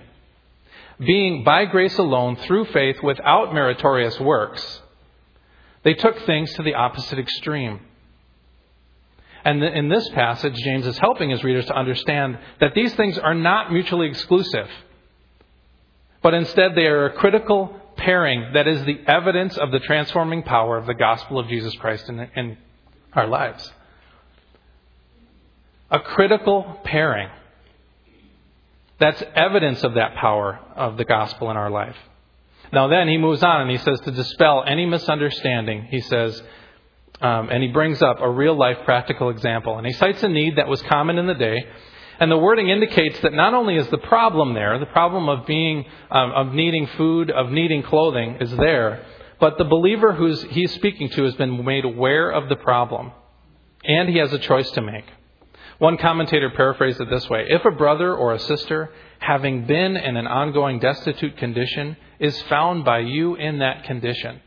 being 0.97 1.43
by 1.43 1.65
grace 1.65 1.97
alone, 1.97 2.37
through 2.37 2.65
faith, 2.65 3.03
without 3.03 3.53
meritorious 3.53 4.17
works, 4.17 4.81
they 5.87 5.93
took 5.93 6.19
things 6.25 6.51
to 6.55 6.63
the 6.63 6.73
opposite 6.73 7.17
extreme. 7.17 7.79
And 9.45 9.63
in 9.63 9.87
this 9.87 10.09
passage, 10.09 10.53
James 10.55 10.85
is 10.85 10.97
helping 10.97 11.29
his 11.29 11.45
readers 11.45 11.65
to 11.67 11.73
understand 11.73 12.37
that 12.59 12.73
these 12.75 12.93
things 12.95 13.17
are 13.17 13.33
not 13.33 13.71
mutually 13.71 14.09
exclusive, 14.09 14.67
but 16.21 16.33
instead 16.33 16.75
they 16.75 16.87
are 16.87 17.05
a 17.05 17.13
critical 17.13 17.73
pairing 17.95 18.51
that 18.53 18.67
is 18.67 18.83
the 18.83 18.99
evidence 19.07 19.57
of 19.57 19.71
the 19.71 19.79
transforming 19.79 20.43
power 20.43 20.77
of 20.77 20.87
the 20.87 20.93
gospel 20.93 21.39
of 21.39 21.47
Jesus 21.47 21.73
Christ 21.75 22.09
in, 22.09 22.19
in 22.35 22.57
our 23.13 23.25
lives. 23.25 23.71
A 25.89 26.01
critical 26.01 26.81
pairing. 26.83 27.29
That's 28.99 29.23
evidence 29.35 29.85
of 29.85 29.93
that 29.93 30.15
power 30.15 30.59
of 30.75 30.97
the 30.97 31.05
gospel 31.05 31.49
in 31.49 31.55
our 31.55 31.69
life. 31.69 31.95
Now, 32.71 32.87
then 32.87 33.07
he 33.07 33.17
moves 33.17 33.43
on 33.43 33.61
and 33.61 33.71
he 33.71 33.77
says 33.77 33.99
to 34.01 34.11
dispel 34.11 34.63
any 34.65 34.85
misunderstanding, 34.85 35.87
he 35.89 36.01
says, 36.01 36.41
um, 37.21 37.49
and 37.49 37.63
he 37.63 37.69
brings 37.69 38.01
up 38.01 38.17
a 38.19 38.29
real 38.29 38.57
life 38.57 38.77
practical 38.85 39.29
example. 39.29 39.77
And 39.77 39.87
he 39.87 39.93
cites 39.93 40.21
a 40.23 40.27
need 40.27 40.57
that 40.57 40.67
was 40.67 40.81
common 40.83 41.17
in 41.17 41.27
the 41.27 41.33
day. 41.33 41.65
And 42.19 42.31
the 42.31 42.37
wording 42.37 42.69
indicates 42.69 43.19
that 43.21 43.33
not 43.33 43.53
only 43.53 43.77
is 43.77 43.87
the 43.89 43.97
problem 43.99 44.53
there, 44.53 44.77
the 44.79 44.87
problem 44.87 45.29
of 45.29 45.45
being, 45.45 45.85
um, 46.09 46.31
of 46.31 46.53
needing 46.53 46.87
food, 46.97 47.31
of 47.31 47.51
needing 47.51 47.83
clothing 47.83 48.37
is 48.41 48.51
there, 48.57 49.05
but 49.39 49.57
the 49.57 49.65
believer 49.65 50.13
who's 50.13 50.41
he's 50.43 50.73
speaking 50.73 51.09
to 51.09 51.23
has 51.23 51.35
been 51.35 51.63
made 51.63 51.85
aware 51.85 52.31
of 52.31 52.49
the 52.49 52.55
problem. 52.55 53.11
And 53.83 54.09
he 54.09 54.17
has 54.17 54.33
a 54.33 54.39
choice 54.39 54.69
to 54.71 54.81
make. 54.81 55.05
One 55.79 55.97
commentator 55.97 56.49
paraphrased 56.49 56.99
it 56.99 57.09
this 57.09 57.29
way 57.29 57.45
If 57.49 57.63
a 57.65 57.71
brother 57.71 58.15
or 58.15 58.33
a 58.33 58.39
sister, 58.39 58.89
having 59.19 59.65
been 59.65 59.95
in 59.95 60.17
an 60.17 60.27
ongoing 60.27 60.79
destitute 60.79 61.37
condition, 61.37 61.97
is 62.19 62.41
found 62.43 62.83
by 62.83 62.99
you 62.99 63.35
in 63.35 63.59
that 63.59 63.83
condition, 63.83 64.41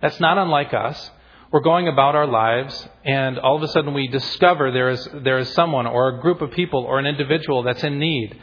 that's 0.00 0.20
not 0.20 0.38
unlike 0.38 0.74
us. 0.74 1.10
We're 1.52 1.60
going 1.60 1.86
about 1.86 2.16
our 2.16 2.26
lives, 2.26 2.88
and 3.04 3.38
all 3.38 3.54
of 3.54 3.62
a 3.62 3.68
sudden 3.68 3.94
we 3.94 4.08
discover 4.08 4.72
there 4.72 4.90
is, 4.90 5.08
there 5.22 5.38
is 5.38 5.52
someone 5.54 5.86
or 5.86 6.08
a 6.08 6.20
group 6.20 6.42
of 6.42 6.50
people 6.50 6.82
or 6.82 6.98
an 6.98 7.06
individual 7.06 7.62
that's 7.62 7.84
in 7.84 8.00
need. 8.00 8.36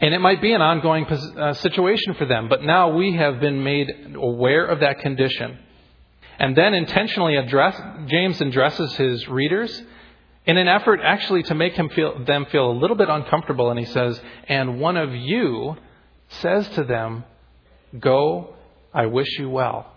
And 0.00 0.12
it 0.12 0.18
might 0.18 0.42
be 0.42 0.52
an 0.52 0.60
ongoing 0.60 1.06
uh, 1.06 1.52
situation 1.54 2.14
for 2.14 2.24
them, 2.24 2.48
but 2.48 2.64
now 2.64 2.88
we 2.88 3.14
have 3.14 3.38
been 3.38 3.62
made 3.62 4.16
aware 4.16 4.66
of 4.66 4.80
that 4.80 4.98
condition. 4.98 5.56
And 6.40 6.56
then 6.56 6.74
intentionally 6.74 7.36
address, 7.36 7.80
James 8.06 8.40
addresses 8.40 8.92
his 8.96 9.28
readers 9.28 9.80
in 10.46 10.56
an 10.58 10.68
effort 10.68 11.00
actually 11.02 11.42
to 11.44 11.54
make 11.54 11.74
him 11.74 11.88
feel, 11.88 12.24
them 12.24 12.46
feel 12.46 12.70
a 12.70 12.76
little 12.78 12.96
bit 12.96 13.08
uncomfortable. 13.08 13.70
And 13.70 13.78
he 13.78 13.86
says, 13.86 14.20
And 14.48 14.80
one 14.80 14.96
of 14.96 15.14
you 15.14 15.76
says 16.28 16.68
to 16.70 16.84
them, 16.84 17.24
Go, 17.98 18.54
I 18.92 19.06
wish 19.06 19.38
you 19.38 19.48
well. 19.48 19.90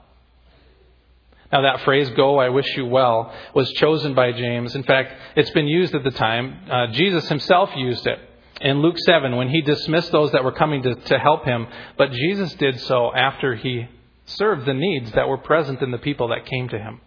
Now, 1.52 1.62
that 1.62 1.82
phrase, 1.86 2.10
go, 2.10 2.40
I 2.40 2.50
wish 2.50 2.66
you 2.76 2.86
well, 2.86 3.34
was 3.54 3.72
chosen 3.74 4.14
by 4.14 4.34
James. 4.34 4.76
In 4.76 4.84
fact, 4.84 5.14
it's 5.38 5.50
been 5.52 5.68
used 5.68 5.96
at 5.96 6.04
the 6.04 6.12
time. 6.12 6.60
Uh, 6.70 6.88
Jesus 6.88 7.28
himself 7.30 7.70
used 7.76 8.06
it 8.06 8.20
in 8.60 8.82
Luke 8.82 8.98
7 9.00 9.36
when 9.36 9.50
he 9.50 9.62
dismissed 9.62 10.12
those 10.12 10.32
that 10.34 10.44
were 10.44 10.52
coming 10.52 10.84
to, 10.84 10.96
to 10.96 11.18
help 11.18 11.46
him. 11.46 11.68
But 11.98 12.12
Jesus 12.12 12.54
did 12.56 12.80
so 12.82 13.14
after 13.14 13.56
he 13.56 13.88
served 14.26 14.66
the 14.66 14.74
needs 14.74 15.12
that 15.14 15.30
were 15.30 15.38
present 15.38 15.82
in 15.82 15.92
the 15.92 15.98
people 15.98 16.30
that 16.30 16.46
came 16.46 16.68
to 16.68 16.78
him. 16.78 17.00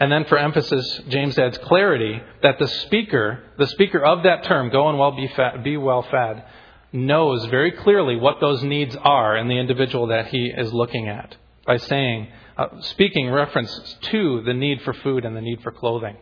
And 0.00 0.10
then 0.10 0.24
for 0.24 0.36
emphasis, 0.36 1.00
James 1.08 1.38
adds 1.38 1.58
clarity 1.58 2.20
that 2.42 2.58
the 2.58 2.66
speaker, 2.66 3.44
the 3.58 3.66
speaker 3.68 4.04
of 4.04 4.24
that 4.24 4.44
term, 4.44 4.70
go 4.70 4.88
and 4.88 4.98
well 4.98 5.12
be, 5.12 5.28
fed, 5.28 5.62
be 5.62 5.76
well 5.76 6.02
fed, 6.02 6.44
knows 6.92 7.44
very 7.46 7.72
clearly 7.72 8.16
what 8.16 8.40
those 8.40 8.62
needs 8.62 8.96
are 8.96 9.36
in 9.36 9.48
the 9.48 9.58
individual 9.58 10.08
that 10.08 10.26
he 10.28 10.46
is 10.46 10.72
looking 10.72 11.08
at 11.08 11.36
by 11.66 11.76
saying, 11.76 12.28
uh, 12.56 12.80
speaking 12.80 13.30
reference 13.30 13.96
to 14.02 14.42
the 14.42 14.54
need 14.54 14.82
for 14.82 14.92
food 14.92 15.24
and 15.24 15.36
the 15.36 15.40
need 15.40 15.60
for 15.62 15.70
clothing. 15.70 16.16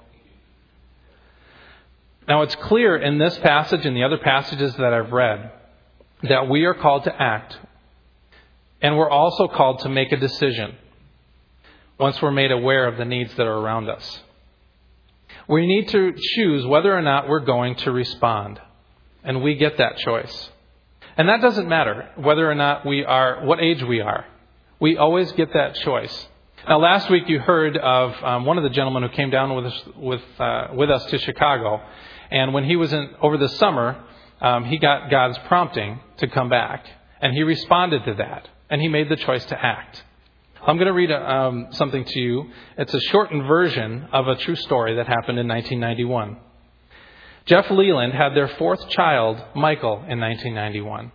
Now 2.28 2.42
it's 2.42 2.54
clear 2.54 2.96
in 2.96 3.18
this 3.18 3.36
passage 3.38 3.84
and 3.84 3.96
the 3.96 4.04
other 4.04 4.18
passages 4.18 4.74
that 4.76 4.92
I've 4.92 5.12
read 5.12 5.50
that 6.22 6.48
we 6.48 6.64
are 6.64 6.74
called 6.74 7.04
to 7.04 7.22
act 7.22 7.58
and 8.80 8.96
we're 8.96 9.10
also 9.10 9.48
called 9.48 9.80
to 9.80 9.88
make 9.88 10.12
a 10.12 10.16
decision 10.16 10.76
once 11.98 12.20
we're 12.20 12.30
made 12.32 12.52
aware 12.52 12.86
of 12.86 12.96
the 12.96 13.04
needs 13.04 13.34
that 13.36 13.46
are 13.46 13.58
around 13.58 13.88
us. 13.88 14.20
We 15.48 15.66
need 15.66 15.88
to 15.88 16.12
choose 16.34 16.66
whether 16.66 16.96
or 16.96 17.02
not 17.02 17.28
we're 17.28 17.40
going 17.40 17.74
to 17.76 17.90
respond. 17.90 18.60
And 19.24 19.42
we 19.42 19.54
get 19.54 19.78
that 19.78 19.98
choice. 19.98 20.50
And 21.16 21.28
that 21.28 21.40
doesn't 21.40 21.68
matter 21.68 22.10
whether 22.16 22.50
or 22.50 22.54
not 22.54 22.86
we 22.86 23.04
are, 23.04 23.44
what 23.44 23.60
age 23.60 23.82
we 23.82 24.00
are. 24.00 24.24
We 24.80 24.96
always 24.96 25.30
get 25.32 25.52
that 25.52 25.76
choice. 25.76 26.28
Now, 26.66 26.78
last 26.78 27.10
week 27.10 27.24
you 27.28 27.38
heard 27.38 27.76
of 27.76 28.14
um, 28.22 28.46
one 28.46 28.56
of 28.56 28.64
the 28.64 28.70
gentlemen 28.70 29.02
who 29.02 29.08
came 29.10 29.30
down 29.30 29.54
with 29.54 29.66
us, 29.66 29.82
with, 29.96 30.22
uh, 30.38 30.68
with 30.74 30.90
us 30.90 31.04
to 31.06 31.18
Chicago. 31.18 31.82
And 32.30 32.54
when 32.54 32.64
he 32.64 32.76
was 32.76 32.92
in, 32.92 33.10
over 33.20 33.36
the 33.36 33.48
summer, 33.48 34.02
um, 34.40 34.64
he 34.64 34.78
got 34.78 35.10
God's 35.10 35.38
prompting 35.46 36.00
to 36.18 36.28
come 36.28 36.48
back. 36.48 36.86
And 37.20 37.34
he 37.34 37.42
responded 37.42 38.04
to 38.04 38.14
that. 38.14 38.48
And 38.70 38.80
he 38.80 38.88
made 38.88 39.08
the 39.08 39.16
choice 39.16 39.44
to 39.46 39.64
act. 39.64 40.02
I'm 40.64 40.76
going 40.76 40.86
to 40.86 40.92
read 40.92 41.10
a, 41.10 41.30
um, 41.30 41.68
something 41.72 42.04
to 42.04 42.20
you. 42.20 42.50
It's 42.78 42.94
a 42.94 43.00
shortened 43.00 43.48
version 43.48 44.06
of 44.12 44.28
a 44.28 44.36
true 44.36 44.54
story 44.54 44.94
that 44.94 45.08
happened 45.08 45.40
in 45.40 45.48
1991. 45.48 46.36
Jeff 47.46 47.66
Leeland 47.66 48.14
had 48.14 48.36
their 48.36 48.46
fourth 48.46 48.88
child, 48.88 49.42
Michael, 49.56 50.04
in 50.08 50.20
1991. 50.20 51.10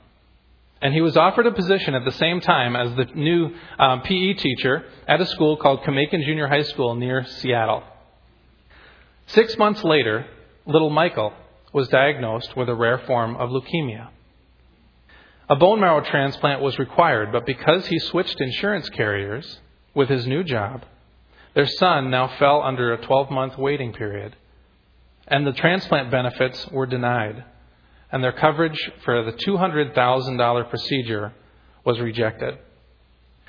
And 0.81 0.93
he 0.93 0.99
was 0.99 1.15
offered 1.15 1.47
a 1.47 1.53
position 1.53 1.95
at 1.95 2.03
the 2.03 2.11
same 2.11 2.41
time 2.41 2.75
as 2.75 2.93
the 2.95 3.05
new 3.15 3.55
um, 3.79 4.01
PE 4.01 4.33
teacher 4.33 4.83
at 5.07 5.21
a 5.21 5.25
school 5.25 5.55
called 5.55 5.81
Kamiakin 5.83 6.25
Junior 6.25 6.47
High 6.47 6.63
School 6.63 6.95
near 6.95 7.25
Seattle. 7.25 7.83
Six 9.27 9.57
months 9.57 9.81
later, 9.83 10.25
little 10.65 10.89
Michael 10.89 11.31
was 11.71 11.87
diagnosed 11.87 12.57
with 12.57 12.67
a 12.67 12.75
rare 12.75 12.99
form 12.99 13.37
of 13.37 13.49
leukemia. 13.49 14.09
A 15.49 15.55
bone 15.55 15.79
marrow 15.79 16.01
transplant 16.01 16.61
was 16.61 16.77
required, 16.77 17.31
but 17.31 17.45
because 17.45 17.87
he 17.87 17.99
switched 17.99 18.41
insurance 18.41 18.89
carriers 18.89 19.59
with 19.93 20.09
his 20.09 20.27
new 20.27 20.43
job, 20.43 20.83
their 21.53 21.65
son 21.65 22.09
now 22.09 22.27
fell 22.37 22.61
under 22.61 22.93
a 22.93 22.97
12 22.97 23.31
month 23.31 23.57
waiting 23.57 23.93
period, 23.93 24.35
and 25.27 25.47
the 25.47 25.53
transplant 25.53 26.11
benefits 26.11 26.67
were 26.67 26.85
denied, 26.85 27.45
and 28.11 28.21
their 28.21 28.33
coverage 28.33 28.91
for 29.05 29.23
the 29.23 29.31
$200,000 29.31 30.69
procedure 30.69 31.33
was 31.85 31.99
rejected. 31.99 32.57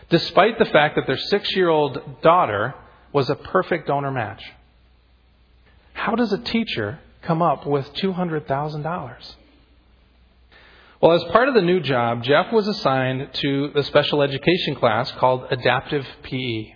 Despite 0.09 0.59
the 0.59 0.65
fact 0.67 0.95
that 0.95 1.07
their 1.07 1.19
six 1.19 1.55
year 1.57 1.69
old 1.69 2.23
daughter 2.23 2.75
was 3.13 3.29
a 3.29 3.35
perfect 3.35 3.89
donor 3.89 4.13
match. 4.13 4.43
How 5.95 6.15
does 6.15 6.33
a 6.33 6.39
teacher 6.39 7.01
come 7.23 7.43
up 7.43 7.67
with 7.67 7.93
$200,000? 7.95 9.35
Well, 11.01 11.13
as 11.13 11.23
part 11.31 11.47
of 11.47 11.55
the 11.55 11.63
new 11.63 11.79
job, 11.79 12.25
Jeff 12.25 12.53
was 12.53 12.67
assigned 12.67 13.33
to 13.35 13.71
the 13.73 13.85
special 13.85 14.21
education 14.21 14.75
class 14.75 15.13
called 15.13 15.47
Adaptive 15.49 16.05
PE. 16.25 16.73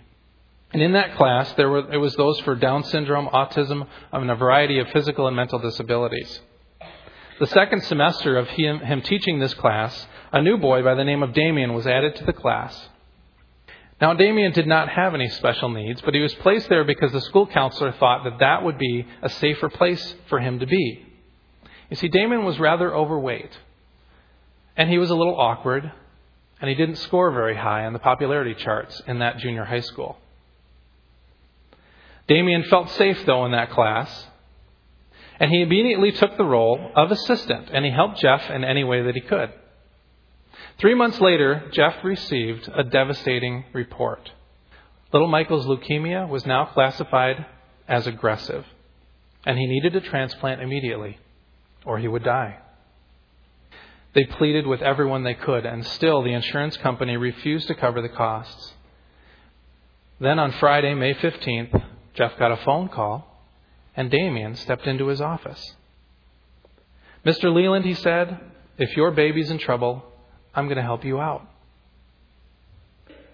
And 0.71 0.81
in 0.81 0.93
that 0.93 1.17
class, 1.17 1.51
there 1.53 1.69
were, 1.69 1.91
it 1.91 1.97
was 1.97 2.15
those 2.15 2.39
for 2.39 2.55
Down 2.55 2.85
syndrome, 2.85 3.27
autism, 3.27 3.85
and 4.13 4.31
a 4.31 4.35
variety 4.35 4.79
of 4.79 4.87
physical 4.91 5.27
and 5.27 5.35
mental 5.35 5.59
disabilities. 5.59 6.39
The 7.41 7.47
second 7.47 7.83
semester 7.83 8.37
of 8.37 8.47
him, 8.47 8.79
him 8.79 9.01
teaching 9.01 9.39
this 9.39 9.53
class, 9.55 10.07
a 10.31 10.41
new 10.41 10.57
boy 10.57 10.83
by 10.83 10.95
the 10.95 11.03
name 11.03 11.21
of 11.21 11.33
Damien 11.33 11.73
was 11.73 11.85
added 11.85 12.15
to 12.15 12.23
the 12.23 12.31
class. 12.31 12.89
Now, 13.99 14.13
Damien 14.13 14.53
did 14.53 14.67
not 14.67 14.87
have 14.87 15.13
any 15.13 15.27
special 15.29 15.67
needs, 15.67 16.01
but 16.01 16.13
he 16.13 16.21
was 16.21 16.33
placed 16.35 16.69
there 16.69 16.85
because 16.85 17.11
the 17.11 17.21
school 17.21 17.45
counselor 17.45 17.91
thought 17.91 18.23
that 18.23 18.39
that 18.39 18.63
would 18.63 18.77
be 18.77 19.05
a 19.21 19.29
safer 19.29 19.67
place 19.67 20.15
for 20.29 20.39
him 20.39 20.59
to 20.59 20.65
be. 20.65 21.05
You 21.89 21.97
see, 21.97 22.07
Damien 22.07 22.45
was 22.45 22.57
rather 22.57 22.95
overweight. 22.95 23.51
And 24.75 24.89
he 24.89 24.97
was 24.97 25.09
a 25.09 25.15
little 25.15 25.39
awkward, 25.39 25.91
and 26.59 26.69
he 26.69 26.75
didn't 26.75 26.95
score 26.95 27.31
very 27.31 27.55
high 27.55 27.85
on 27.85 27.93
the 27.93 27.99
popularity 27.99 28.55
charts 28.55 29.01
in 29.07 29.19
that 29.19 29.37
junior 29.37 29.65
high 29.65 29.81
school. 29.81 30.17
Damien 32.27 32.63
felt 32.63 32.89
safe, 32.91 33.25
though, 33.25 33.45
in 33.45 33.51
that 33.51 33.69
class, 33.71 34.27
and 35.39 35.51
he 35.51 35.61
immediately 35.61 36.11
took 36.11 36.37
the 36.37 36.45
role 36.45 36.91
of 36.95 37.11
assistant, 37.11 37.69
and 37.71 37.83
he 37.83 37.91
helped 37.91 38.19
Jeff 38.19 38.49
in 38.49 38.63
any 38.63 38.83
way 38.83 39.03
that 39.03 39.15
he 39.15 39.21
could. 39.21 39.51
Three 40.79 40.95
months 40.95 41.19
later, 41.19 41.69
Jeff 41.71 42.03
received 42.03 42.69
a 42.73 42.83
devastating 42.83 43.65
report. 43.73 44.31
Little 45.11 45.27
Michael's 45.27 45.67
leukemia 45.67 46.27
was 46.27 46.45
now 46.45 46.65
classified 46.65 47.45
as 47.87 48.07
aggressive, 48.07 48.65
and 49.45 49.57
he 49.57 49.67
needed 49.67 49.95
a 49.95 50.01
transplant 50.01 50.61
immediately, 50.61 51.19
or 51.85 51.99
he 51.99 52.07
would 52.07 52.23
die. 52.23 52.57
They 54.13 54.25
pleaded 54.25 54.67
with 54.67 54.81
everyone 54.81 55.23
they 55.23 55.33
could, 55.33 55.65
and 55.65 55.85
still 55.85 56.21
the 56.21 56.33
insurance 56.33 56.77
company 56.77 57.17
refused 57.17 57.67
to 57.67 57.75
cover 57.75 58.01
the 58.01 58.09
costs. 58.09 58.73
Then 60.19 60.37
on 60.37 60.51
Friday, 60.53 60.93
May 60.93 61.15
15th, 61.15 61.83
Jeff 62.13 62.37
got 62.37 62.51
a 62.51 62.57
phone 62.57 62.89
call, 62.89 63.27
and 63.95 64.11
Damien 64.11 64.55
stepped 64.55 64.85
into 64.85 65.07
his 65.07 65.19
office. 65.19 65.75
Mr. 67.25 67.45
Leeland, 67.45 67.85
he 67.85 67.95
said, 67.95 68.39
if 68.77 68.95
your 68.95 69.11
baby's 69.11 69.49
in 69.49 69.57
trouble, 69.57 70.03
I'm 70.53 70.65
going 70.65 70.77
to 70.77 70.83
help 70.83 71.03
you 71.03 71.19
out. 71.19 71.47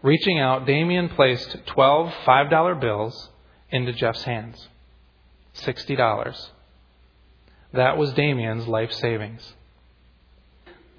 Reaching 0.01 0.39
out, 0.39 0.65
Damien 0.65 1.09
placed 1.09 1.57
12 1.65 2.13
$5 2.25 2.79
bills 2.79 3.29
into 3.69 3.91
Jeff's 3.91 4.23
hands. 4.23 4.67
$60. 5.55 6.49
That 7.73 7.97
was 7.97 8.13
Damien's 8.13 8.67
life 8.67 8.93
savings. 8.93 9.53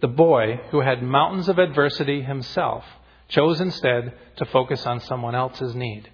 The 0.01 0.09
boy 0.09 0.61
who 0.71 0.81
had 0.81 1.03
mountains 1.03 1.49
of 1.49 1.59
adversity 1.59 2.23
himself 2.23 2.85
chose 3.29 3.61
instead 3.61 4.13
to 4.37 4.45
focus 4.47 4.87
on 4.87 5.01
someone 5.01 5.35
else's 5.35 5.75
need. 5.75 6.11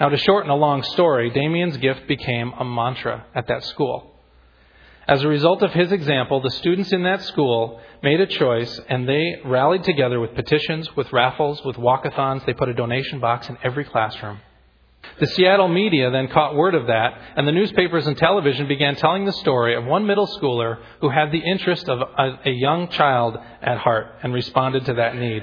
Now, 0.00 0.08
to 0.08 0.16
shorten 0.16 0.50
a 0.50 0.56
long 0.56 0.82
story, 0.82 1.30
Damien's 1.30 1.76
gift 1.76 2.08
became 2.08 2.52
a 2.58 2.64
mantra 2.64 3.26
at 3.34 3.46
that 3.48 3.64
school. 3.64 4.10
As 5.06 5.22
a 5.22 5.28
result 5.28 5.62
of 5.62 5.72
his 5.72 5.92
example, 5.92 6.40
the 6.40 6.50
students 6.50 6.92
in 6.92 7.02
that 7.02 7.22
school 7.22 7.80
made 8.02 8.20
a 8.20 8.26
choice 8.26 8.80
and 8.88 9.08
they 9.08 9.40
rallied 9.44 9.84
together 9.84 10.20
with 10.20 10.34
petitions, 10.34 10.94
with 10.96 11.12
raffles, 11.12 11.62
with 11.64 11.76
walkathons. 11.76 12.46
They 12.46 12.54
put 12.54 12.68
a 12.68 12.74
donation 12.74 13.20
box 13.20 13.48
in 13.48 13.58
every 13.62 13.84
classroom. 13.84 14.40
The 15.18 15.26
Seattle 15.26 15.68
media 15.68 16.10
then 16.10 16.28
caught 16.28 16.54
word 16.54 16.74
of 16.74 16.86
that, 16.86 17.18
and 17.36 17.46
the 17.46 17.52
newspapers 17.52 18.06
and 18.06 18.16
television 18.16 18.66
began 18.66 18.96
telling 18.96 19.24
the 19.24 19.32
story 19.32 19.74
of 19.74 19.84
one 19.84 20.06
middle 20.06 20.26
schooler 20.26 20.78
who 21.00 21.10
had 21.10 21.30
the 21.30 21.38
interest 21.38 21.88
of 21.88 22.00
a, 22.00 22.50
young 22.50 22.88
child 22.88 23.36
at 23.60 23.78
heart 23.78 24.06
and 24.22 24.32
responded 24.32 24.84
to 24.86 24.94
that 24.94 25.16
need. 25.16 25.42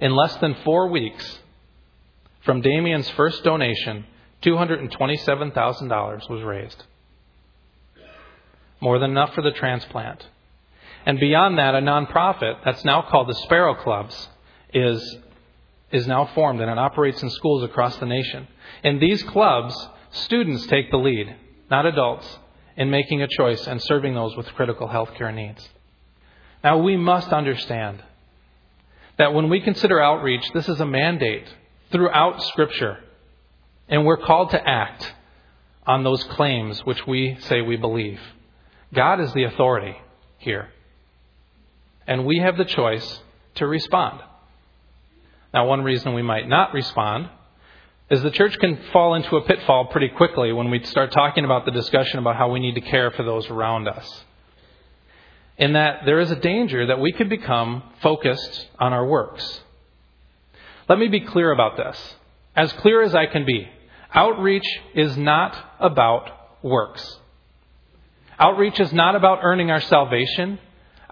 In 0.00 0.14
less 0.14 0.36
than 0.36 0.54
four 0.64 0.88
weeks, 0.88 1.40
from 2.40 2.60
Damien's 2.60 3.08
first 3.10 3.44
donation, 3.44 4.06
$227,000 4.42 6.30
was 6.30 6.42
raised. 6.42 6.82
More 8.80 8.98
than 8.98 9.10
enough 9.10 9.34
for 9.34 9.42
the 9.42 9.50
transplant. 9.50 10.26
And 11.04 11.18
beyond 11.18 11.58
that, 11.58 11.74
a 11.74 11.80
nonprofit 11.80 12.64
that's 12.64 12.84
now 12.84 13.02
called 13.02 13.28
the 13.28 13.34
Sparrow 13.34 13.74
Clubs 13.74 14.28
is 14.72 15.18
is 15.92 16.06
now 16.06 16.26
formed 16.34 16.60
and 16.60 16.70
it 16.70 16.78
operates 16.78 17.22
in 17.22 17.30
schools 17.30 17.62
across 17.62 17.96
the 17.96 18.06
nation. 18.06 18.46
In 18.84 18.98
these 18.98 19.22
clubs, 19.22 19.74
students 20.10 20.66
take 20.66 20.90
the 20.90 20.98
lead, 20.98 21.34
not 21.70 21.86
adults, 21.86 22.38
in 22.76 22.90
making 22.90 23.22
a 23.22 23.28
choice 23.28 23.66
and 23.66 23.82
serving 23.82 24.14
those 24.14 24.36
with 24.36 24.46
critical 24.54 24.86
health 24.86 25.12
care 25.14 25.32
needs. 25.32 25.68
Now, 26.62 26.78
we 26.78 26.96
must 26.96 27.32
understand 27.32 28.02
that 29.16 29.34
when 29.34 29.48
we 29.48 29.60
consider 29.60 30.00
outreach, 30.00 30.44
this 30.54 30.68
is 30.68 30.80
a 30.80 30.86
mandate 30.86 31.46
throughout 31.90 32.42
Scripture. 32.42 32.98
And 33.88 34.04
we're 34.04 34.18
called 34.18 34.50
to 34.50 34.68
act 34.68 35.12
on 35.86 36.04
those 36.04 36.22
claims 36.24 36.84
which 36.84 37.06
we 37.06 37.36
say 37.40 37.62
we 37.62 37.76
believe. 37.76 38.20
God 38.94 39.20
is 39.20 39.32
the 39.32 39.44
authority 39.44 39.96
here. 40.38 40.68
And 42.06 42.24
we 42.24 42.38
have 42.38 42.56
the 42.56 42.64
choice 42.64 43.20
to 43.56 43.66
respond. 43.66 44.20
Now, 45.52 45.66
one 45.66 45.82
reason 45.82 46.14
we 46.14 46.22
might 46.22 46.48
not 46.48 46.74
respond 46.74 47.30
is 48.10 48.22
the 48.22 48.30
church 48.30 48.58
can 48.58 48.78
fall 48.92 49.14
into 49.14 49.36
a 49.36 49.42
pitfall 49.42 49.86
pretty 49.86 50.08
quickly 50.08 50.52
when 50.52 50.70
we 50.70 50.82
start 50.84 51.12
talking 51.12 51.44
about 51.44 51.64
the 51.64 51.70
discussion 51.70 52.18
about 52.18 52.36
how 52.36 52.50
we 52.50 52.60
need 52.60 52.74
to 52.74 52.80
care 52.80 53.10
for 53.10 53.22
those 53.22 53.48
around 53.48 53.88
us. 53.88 54.24
In 55.58 55.72
that 55.74 56.02
there 56.06 56.20
is 56.20 56.30
a 56.30 56.36
danger 56.36 56.86
that 56.86 57.00
we 57.00 57.12
could 57.12 57.28
become 57.28 57.82
focused 58.00 58.68
on 58.78 58.92
our 58.92 59.06
works. 59.06 59.60
Let 60.88 60.98
me 60.98 61.08
be 61.08 61.20
clear 61.20 61.50
about 61.52 61.76
this. 61.76 62.14
As 62.56 62.72
clear 62.74 63.02
as 63.02 63.14
I 63.14 63.26
can 63.26 63.44
be. 63.44 63.68
Outreach 64.14 64.66
is 64.94 65.16
not 65.18 65.54
about 65.78 66.30
works. 66.62 67.18
Outreach 68.38 68.80
is 68.80 68.92
not 68.92 69.16
about 69.16 69.40
earning 69.42 69.70
our 69.70 69.80
salvation. 69.80 70.58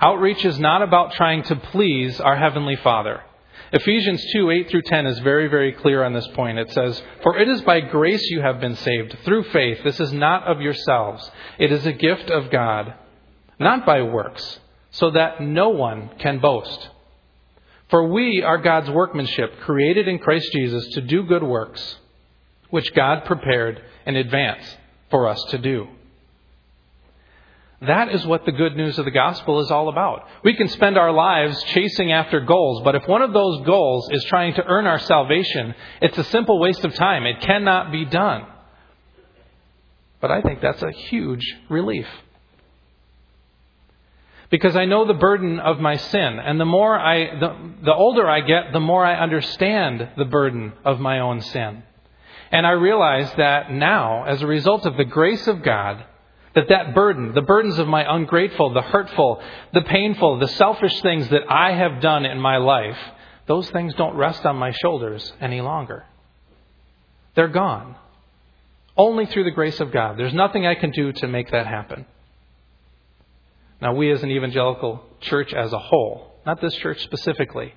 Outreach 0.01 0.45
is 0.45 0.59
not 0.59 0.81
about 0.81 1.13
trying 1.13 1.43
to 1.45 1.57
please 1.57 2.21
our 2.21 2.37
Heavenly 2.37 2.77
Father. 2.77 3.23
Ephesians 3.73 4.25
2 4.33 4.51
8 4.51 4.71
through 4.71 4.83
10 4.83 5.07
is 5.07 5.19
very, 5.21 5.49
very 5.49 5.73
clear 5.73 6.05
on 6.05 6.13
this 6.13 6.27
point. 6.29 6.59
It 6.59 6.71
says, 6.73 7.03
For 7.23 7.37
it 7.37 7.49
is 7.49 7.63
by 7.63 7.81
grace 7.81 8.23
you 8.31 8.41
have 8.41 8.61
been 8.61 8.77
saved, 8.77 9.17
through 9.25 9.45
faith. 9.45 9.79
This 9.83 10.01
is 10.01 10.13
not 10.13 10.45
of 10.45 10.61
yourselves, 10.61 11.31
it 11.59 11.73
is 11.73 11.85
a 11.87 11.93
gift 11.93 12.31
of 12.31 12.51
God, 12.51 12.95
not 13.59 13.85
by 13.85 14.03
works, 14.03 14.61
so 14.91 15.11
that 15.11 15.41
no 15.41 15.71
one 15.71 16.11
can 16.19 16.39
boast. 16.39 16.91
For 17.89 18.09
we 18.09 18.43
are 18.43 18.59
God's 18.59 18.91
workmanship, 18.91 19.61
created 19.61 20.09
in 20.09 20.19
Christ 20.19 20.51
Jesus 20.53 20.87
to 20.95 21.01
do 21.01 21.23
good 21.25 21.43
works, 21.43 21.99
which 22.71 22.95
God 22.95 23.25
prepared 23.25 23.81
in 24.07 24.17
advance 24.17 24.77
for 25.11 25.29
us 25.29 25.43
to 25.51 25.59
do. 25.59 25.87
That 27.83 28.15
is 28.15 28.27
what 28.27 28.47
the 28.47 28.53
good 28.53 28.75
news 28.75 28.99
of 28.99 29.05
the 29.05 29.11
gospel 29.11 29.61
is 29.61 29.71
all 29.71 29.91
about. 29.91 30.27
We 30.43 30.55
can 30.55 30.69
spend 30.69 30.97
our 30.97 31.13
lives 31.13 31.63
chasing 31.65 32.11
after 32.11 32.41
goals, 32.41 32.83
but 32.83 32.95
if 32.95 33.07
one 33.07 33.21
of 33.21 33.35
those 33.35 33.67
goals 33.67 34.09
is 34.11 34.25
trying 34.25 34.55
to 34.55 34.65
earn 34.65 34.87
our 34.87 34.99
salvation, 34.99 35.75
it's 36.01 36.17
a 36.17 36.25
simple 36.25 36.59
waste 36.59 36.85
of 36.85 36.95
time. 36.95 37.27
It 37.27 37.43
cannot 37.43 37.93
be 37.93 38.07
done. 38.07 38.47
But 40.23 40.31
I 40.31 40.41
think 40.41 40.63
that's 40.63 40.83
a 40.83 40.91
huge 40.91 41.45
relief. 41.69 42.07
Because 44.49 44.75
I 44.75 44.87
know 44.87 45.07
the 45.07 45.15
burden 45.15 45.59
of 45.59 45.79
my 45.79 45.97
sin, 45.97 46.39
and 46.39 46.59
the 46.59 46.65
more 46.65 46.99
I, 46.99 47.39
the, 47.39 47.73
the 47.85 47.95
older 47.95 48.27
I 48.27 48.41
get, 48.41 48.73
the 48.73 48.81
more 48.81 49.05
I 49.05 49.21
understand 49.21 50.09
the 50.17 50.25
burden 50.25 50.73
of 50.85 50.99
my 50.99 51.19
own 51.19 51.43
sin. 51.43 51.83
And 52.53 52.67
I 52.67 52.71
realize 52.71 53.31
that 53.37 53.71
now, 53.71 54.25
as 54.25 54.41
a 54.41 54.47
result 54.47 54.87
of 54.87 54.97
the 54.97 55.05
grace 55.05 55.47
of 55.47 55.63
God, 55.63 56.05
that 56.57 56.71
that 56.71 56.95
burden, 56.95 57.35
the 57.35 57.43
burdens 57.43 57.79
of 57.79 57.87
my 57.87 58.05
ungrateful, 58.09 58.73
the 58.73 58.81
hurtful, 58.83 59.41
the 59.75 59.83
painful, 59.83 60.39
the 60.39 60.49
selfish 60.49 61.01
things 61.03 61.29
that 61.29 61.43
I 61.49 61.73
have 61.73 62.01
done 62.01 62.25
in 62.25 62.41
my 62.41 62.57
life, 62.57 62.99
those 63.47 63.69
things 63.71 63.95
don't 63.95 64.17
rest 64.17 64.45
on 64.47 64.57
my 64.57 64.73
shoulders 64.73 65.33
any 65.39 65.61
longer. 65.61 66.07
They're 67.35 67.49
gone. 67.49 67.97
Only 68.97 69.27
through 69.27 69.45
the 69.45 69.51
grace 69.51 69.79
of 69.81 69.93
God. 69.93 70.19
There's 70.19 70.33
nothing 70.33 70.67
I 70.67 70.75
can 70.75 70.91
do 70.91 71.13
to 71.13 71.29
make 71.29 71.51
that 71.51 71.67
happen. 71.67 72.07
Now, 73.83 73.93
we 73.95 74.11
as 74.11 74.23
an 74.23 74.31
evangelical 74.31 75.05
church 75.21 75.53
as 75.53 75.71
a 75.75 75.79
whole, 75.79 76.41
not 76.47 76.63
this 76.63 76.75
church 76.77 77.03
specifically, 77.03 77.75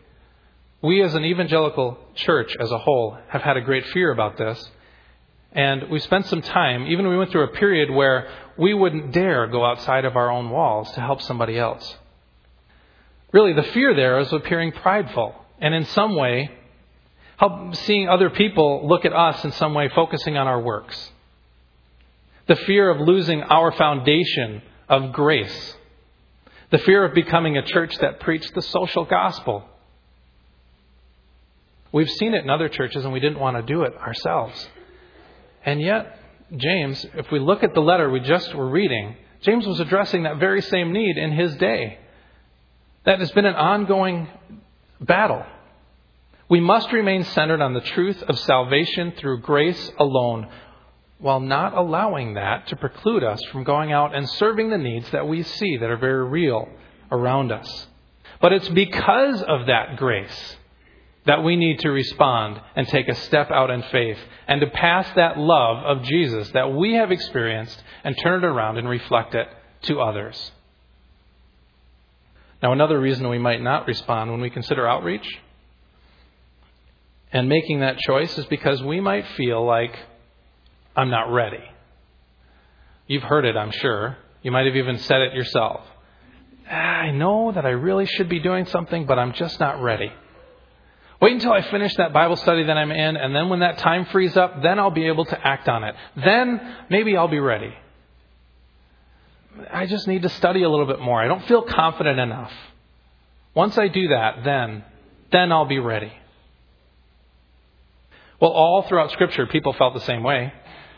we 0.81 1.03
as 1.03 1.13
an 1.13 1.25
evangelical 1.25 1.97
church 2.15 2.55
as 2.57 2.71
a 2.71 2.77
whole 2.77 3.17
have 3.27 3.41
had 3.41 3.57
a 3.57 3.61
great 3.61 3.85
fear 3.87 4.11
about 4.11 4.37
this. 4.37 4.71
And 5.51 5.89
we 5.89 5.99
spent 5.99 6.27
some 6.27 6.41
time, 6.41 6.85
even 6.87 7.07
we 7.07 7.17
went 7.17 7.31
through 7.31 7.43
a 7.43 7.53
period 7.53 7.89
where 7.89 8.29
we 8.57 8.73
wouldn't 8.73 9.11
dare 9.11 9.47
go 9.47 9.65
outside 9.65 10.05
of 10.05 10.15
our 10.15 10.29
own 10.29 10.49
walls 10.49 10.91
to 10.91 11.01
help 11.01 11.21
somebody 11.21 11.57
else. 11.57 11.95
Really, 13.31 13.53
the 13.53 13.63
fear 13.63 13.95
there 13.95 14.19
is 14.19 14.31
appearing 14.31 14.71
prideful 14.73 15.33
and 15.59 15.73
in 15.73 15.85
some 15.85 16.15
way 16.15 16.51
help 17.37 17.75
seeing 17.75 18.09
other 18.09 18.29
people 18.29 18.87
look 18.87 19.05
at 19.05 19.13
us 19.13 19.43
in 19.43 19.51
some 19.53 19.73
way 19.73 19.89
focusing 19.89 20.37
on 20.37 20.47
our 20.47 20.59
works. 20.59 21.11
The 22.47 22.55
fear 22.55 22.89
of 22.89 22.99
losing 22.99 23.41
our 23.43 23.71
foundation 23.71 24.61
of 24.87 25.13
grace. 25.13 25.75
The 26.71 26.79
fear 26.79 27.05
of 27.05 27.13
becoming 27.13 27.57
a 27.57 27.63
church 27.63 27.95
that 27.99 28.19
preached 28.19 28.53
the 28.53 28.61
social 28.61 29.05
gospel. 29.05 29.63
We've 31.91 32.09
seen 32.09 32.33
it 32.33 32.43
in 32.43 32.49
other 32.49 32.69
churches 32.69 33.03
and 33.03 33.13
we 33.13 33.19
didn't 33.19 33.39
want 33.39 33.57
to 33.57 33.63
do 33.63 33.83
it 33.83 33.95
ourselves. 33.95 34.67
And 35.69 35.79
yet, 35.79 36.17
James, 36.57 37.05
if 37.13 37.29
we 37.31 37.37
look 37.37 37.61
at 37.61 37.75
the 37.75 37.79
letter 37.79 38.09
we 38.09 38.21
just 38.21 38.55
were 38.55 38.67
reading, 38.67 39.15
James 39.41 39.67
was 39.67 39.79
addressing 39.79 40.23
that 40.23 40.37
very 40.37 40.63
same 40.63 40.91
need 40.91 41.15
in 41.15 41.31
his 41.31 41.55
day. 41.57 41.99
That 43.05 43.19
has 43.19 43.31
been 43.33 43.45
an 43.45 43.53
ongoing 43.53 44.27
battle. 44.99 45.45
We 46.49 46.59
must 46.59 46.91
remain 46.91 47.23
centered 47.23 47.61
on 47.61 47.75
the 47.75 47.81
truth 47.81 48.23
of 48.23 48.39
salvation 48.39 49.13
through 49.15 49.41
grace 49.41 49.91
alone, 49.99 50.47
while 51.19 51.39
not 51.39 51.75
allowing 51.75 52.33
that 52.33 52.65
to 52.69 52.75
preclude 52.75 53.23
us 53.23 53.39
from 53.51 53.63
going 53.63 53.91
out 53.91 54.15
and 54.15 54.27
serving 54.27 54.71
the 54.71 54.77
needs 54.79 55.11
that 55.11 55.27
we 55.27 55.43
see 55.43 55.77
that 55.77 55.91
are 55.91 55.97
very 55.97 56.27
real 56.27 56.67
around 57.11 57.51
us. 57.51 57.87
But 58.41 58.53
it's 58.53 58.69
because 58.69 59.43
of 59.43 59.67
that 59.67 59.97
grace 59.97 60.55
that 61.29 61.43
we 61.43 61.55
need 61.55 61.77
to 61.77 61.91
respond 61.91 62.59
and 62.75 62.87
take 62.87 63.07
a 63.07 63.13
step 63.13 63.51
out 63.51 63.69
in 63.69 63.83
faith 63.91 64.17
and 64.47 64.59
to 64.61 64.65
pass 64.65 65.07
that 65.15 65.37
love 65.37 65.85
of 65.85 66.03
Jesus 66.03 66.49
that 66.55 66.73
we 66.73 66.95
have 66.95 67.11
experienced 67.11 67.83
and 68.03 68.17
turn 68.17 68.43
it 68.43 68.47
around 68.47 68.79
and 68.79 68.89
reflect 68.89 69.35
it 69.35 69.47
to 69.83 70.01
others. 70.01 70.51
Now, 72.63 72.73
another 72.73 72.99
reason 72.99 73.29
we 73.29 73.37
might 73.37 73.61
not 73.61 73.85
respond 73.85 74.31
when 74.31 74.41
we 74.41 74.49
consider 74.49 74.87
outreach 74.87 75.39
and 77.31 77.47
making 77.47 77.81
that 77.81 77.99
choice 77.99 78.35
is 78.35 78.45
because 78.45 78.81
we 78.81 78.99
might 78.99 79.27
feel 79.37 79.63
like, 79.63 79.95
I'm 80.95 81.11
not 81.11 81.31
ready. 81.31 81.63
You've 83.05 83.21
heard 83.21 83.45
it, 83.45 83.55
I'm 83.55 83.71
sure. 83.71 84.17
You 84.41 84.49
might 84.49 84.65
have 84.65 84.75
even 84.75 84.97
said 84.97 85.21
it 85.21 85.35
yourself. 85.35 85.81
Ah, 86.67 86.73
I 86.73 87.11
know 87.11 87.51
that 87.51 87.67
I 87.67 87.69
really 87.69 88.07
should 88.07 88.29
be 88.29 88.39
doing 88.39 88.65
something, 88.65 89.05
but 89.05 89.19
I'm 89.19 89.33
just 89.33 89.59
not 89.59 89.79
ready. 89.79 90.11
Wait 91.21 91.33
until 91.33 91.51
I 91.51 91.61
finish 91.69 91.93
that 91.95 92.13
Bible 92.13 92.37
study 92.37 92.63
that 92.63 92.77
I'm 92.77 92.91
in, 92.91 93.17
and 93.17 93.35
then 93.35 93.49
when 93.49 93.59
that 93.59 93.77
time 93.79 94.05
frees 94.05 94.37
up, 94.37 94.61
then 94.61 94.79
I'll 94.79 94.89
be 94.89 95.07
able 95.07 95.25
to 95.25 95.47
act 95.47 95.67
on 95.67 95.83
it. 95.83 95.95
Then 96.15 96.75
maybe 96.89 97.17
I'll 97.17 97.27
be 97.27 97.39
ready. 97.39 97.73
I 99.71 99.85
just 99.85 100.07
need 100.07 100.21
to 100.21 100.29
study 100.29 100.63
a 100.63 100.69
little 100.69 100.85
bit 100.85 101.01
more. 101.01 101.21
I 101.21 101.27
don't 101.27 101.45
feel 101.45 101.63
confident 101.63 102.19
enough. 102.19 102.53
Once 103.53 103.77
I 103.77 103.89
do 103.89 104.07
that, 104.09 104.43
then, 104.45 104.85
then 105.31 105.51
I'll 105.51 105.65
be 105.65 105.79
ready. 105.79 106.13
Well, 108.39 108.51
all 108.51 108.83
throughout 108.83 109.11
Scripture, 109.11 109.47
people 109.47 109.73
felt 109.73 109.93
the 109.93 109.99
same 110.01 110.23
way. 110.23 110.53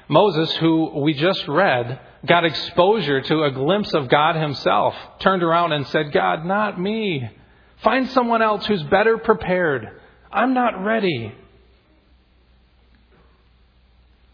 Moses, 0.07 0.51
who 0.57 0.99
we 1.01 1.13
just 1.13 1.47
read, 1.47 1.99
got 2.27 2.45
exposure 2.45 3.21
to 3.21 3.43
a 3.43 3.51
glimpse 3.51 3.93
of 3.95 4.09
God 4.09 4.35
himself, 4.35 4.93
turned 5.19 5.41
around 5.41 5.71
and 5.71 5.87
said, 5.87 6.11
God, 6.11 6.45
not 6.45 6.79
me. 6.79 7.27
Find 7.83 8.07
someone 8.11 8.43
else 8.43 8.65
who's 8.67 8.83
better 8.83 9.17
prepared. 9.17 10.00
I'm 10.31 10.53
not 10.53 10.83
ready. 10.83 11.33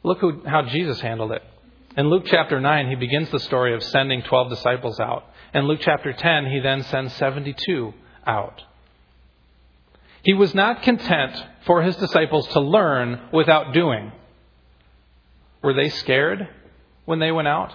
Look 0.03 0.19
who, 0.19 0.41
how 0.45 0.63
Jesus 0.63 1.01
handled 1.01 1.31
it. 1.31 1.43
In 1.97 2.09
Luke 2.09 2.23
chapter 2.27 2.61
9, 2.61 2.89
he 2.89 2.95
begins 2.95 3.29
the 3.31 3.39
story 3.39 3.73
of 3.73 3.83
sending 3.83 4.21
12 4.21 4.49
disciples 4.49 4.99
out. 4.99 5.25
In 5.53 5.65
Luke 5.65 5.79
chapter 5.81 6.13
10, 6.13 6.45
he 6.45 6.59
then 6.59 6.83
sends 6.83 7.13
72 7.15 7.93
out. 8.25 8.63
He 10.21 10.33
was 10.33 10.53
not 10.53 10.83
content 10.83 11.43
for 11.65 11.81
his 11.81 11.95
disciples 11.95 12.47
to 12.49 12.59
learn 12.59 13.29
without 13.33 13.73
doing. 13.73 14.11
Were 15.63 15.73
they 15.73 15.89
scared 15.89 16.47
when 17.05 17.19
they 17.19 17.31
went 17.31 17.47
out? 17.47 17.73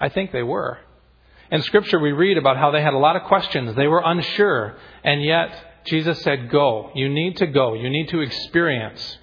I 0.00 0.08
think 0.08 0.32
they 0.32 0.42
were. 0.42 0.78
In 1.50 1.60
Scripture, 1.62 1.98
we 1.98 2.12
read 2.12 2.38
about 2.38 2.56
how 2.56 2.70
they 2.70 2.82
had 2.82 2.94
a 2.94 2.98
lot 2.98 3.16
of 3.16 3.24
questions. 3.24 3.76
They 3.76 3.86
were 3.86 4.02
unsure. 4.02 4.76
And 5.04 5.22
yet, 5.22 5.50
Jesus 5.84 6.20
said, 6.22 6.50
Go. 6.50 6.90
You 6.94 7.08
need 7.08 7.38
to 7.38 7.46
go. 7.46 7.74
You 7.74 7.90
need 7.90 8.08
to 8.10 8.20
experience. 8.20 9.18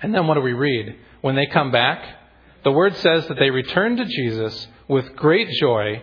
And 0.00 0.14
then 0.14 0.26
what 0.26 0.34
do 0.34 0.40
we 0.40 0.52
read? 0.52 0.96
When 1.20 1.34
they 1.34 1.46
come 1.46 1.70
back, 1.70 2.04
the 2.64 2.72
Word 2.72 2.96
says 2.96 3.26
that 3.28 3.38
they 3.38 3.50
returned 3.50 3.98
to 3.98 4.04
Jesus 4.04 4.66
with 4.88 5.16
great 5.16 5.48
joy 5.60 6.02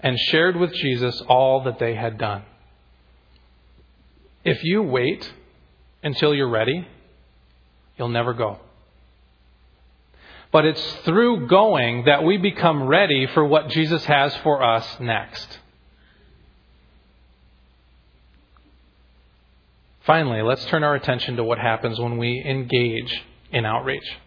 and 0.00 0.18
shared 0.18 0.56
with 0.56 0.72
Jesus 0.74 1.20
all 1.28 1.64
that 1.64 1.78
they 1.78 1.94
had 1.94 2.18
done. 2.18 2.42
If 4.44 4.64
you 4.64 4.82
wait 4.82 5.32
until 6.02 6.34
you're 6.34 6.48
ready, 6.48 6.86
you'll 7.96 8.08
never 8.08 8.34
go. 8.34 8.58
But 10.50 10.66
it's 10.66 10.94
through 11.04 11.46
going 11.48 12.04
that 12.04 12.24
we 12.24 12.36
become 12.36 12.86
ready 12.86 13.26
for 13.26 13.44
what 13.44 13.68
Jesus 13.68 14.04
has 14.04 14.36
for 14.36 14.62
us 14.62 14.86
next. 15.00 15.58
Finally, 20.04 20.42
let's 20.42 20.64
turn 20.66 20.82
our 20.82 20.94
attention 20.94 21.36
to 21.36 21.44
what 21.44 21.58
happens 21.58 22.00
when 22.00 22.18
we 22.18 22.42
engage 22.44 23.22
in 23.52 23.64
outreach. 23.64 24.18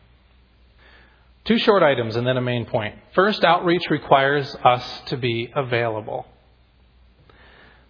Two 1.43 1.57
short 1.57 1.83
items 1.83 2.15
and 2.15 2.25
then 2.25 2.37
a 2.37 2.41
main 2.41 2.65
point. 2.65 2.95
First, 3.13 3.43
outreach 3.43 3.89
requires 3.89 4.55
us 4.63 5.01
to 5.07 5.17
be 5.17 5.51
available. 5.53 6.25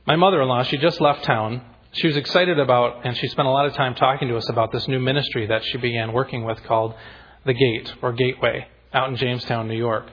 My 0.07 0.15
mother 0.15 0.41
in 0.41 0.47
law, 0.47 0.63
she 0.63 0.77
just 0.77 0.99
left 0.99 1.23
town. 1.23 1.61
She 1.93 2.07
was 2.07 2.17
excited 2.17 2.59
about, 2.59 3.05
and 3.05 3.15
she 3.15 3.27
spent 3.27 3.47
a 3.47 3.51
lot 3.51 3.65
of 3.65 3.73
time 3.73 3.95
talking 3.95 4.27
to 4.27 4.35
us 4.35 4.49
about 4.49 4.71
this 4.71 4.87
new 4.87 4.99
ministry 4.99 5.47
that 5.47 5.63
she 5.63 5.77
began 5.77 6.11
working 6.11 6.43
with 6.43 6.61
called 6.63 6.95
The 7.45 7.53
Gate 7.53 7.93
or 8.01 8.11
Gateway 8.13 8.67
out 8.93 9.09
in 9.09 9.15
Jamestown, 9.15 9.67
New 9.67 9.77
York. 9.77 10.09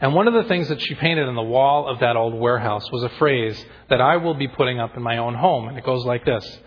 And 0.00 0.14
one 0.14 0.28
of 0.28 0.34
the 0.34 0.44
things 0.44 0.68
that 0.68 0.80
she 0.80 0.94
painted 0.94 1.28
on 1.28 1.34
the 1.34 1.42
wall 1.42 1.88
of 1.88 2.00
that 2.00 2.16
old 2.16 2.34
warehouse 2.34 2.90
was 2.90 3.02
a 3.02 3.08
phrase 3.10 3.64
that 3.88 4.00
I 4.00 4.16
will 4.16 4.34
be 4.34 4.48
putting 4.48 4.80
up 4.80 4.96
in 4.96 5.02
my 5.02 5.18
own 5.18 5.34
home. 5.34 5.68
And 5.68 5.78
it 5.78 5.84
goes 5.84 6.04
like 6.04 6.24
this 6.24 6.58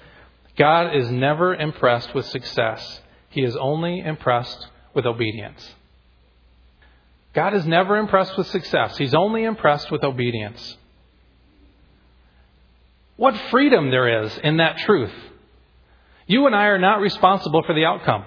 God 0.58 0.96
is 0.96 1.10
never 1.10 1.56
impressed 1.56 2.14
with 2.14 2.26
success, 2.28 3.02
He 3.30 3.42
is 3.42 3.56
only 3.56 4.00
impressed 4.00 4.68
with 4.94 5.06
obedience. 5.06 5.74
God 7.34 7.56
is 7.56 7.66
never 7.66 7.98
impressed 7.98 8.38
with 8.38 8.48
success, 8.48 8.98
He's 8.98 9.14
only 9.16 9.44
impressed 9.44 9.92
with 9.92 10.04
obedience. 10.04 10.78
What 13.16 13.36
freedom 13.52 13.92
there 13.92 14.24
is 14.24 14.38
in 14.44 14.58
that 14.58 14.78
truth. 14.80 15.14
You 16.26 16.48
and 16.48 16.56
I 16.56 16.66
are 16.66 16.80
not 16.80 17.00
responsible 17.00 17.64
for 17.64 17.74
the 17.76 17.86
outcome. 17.86 18.26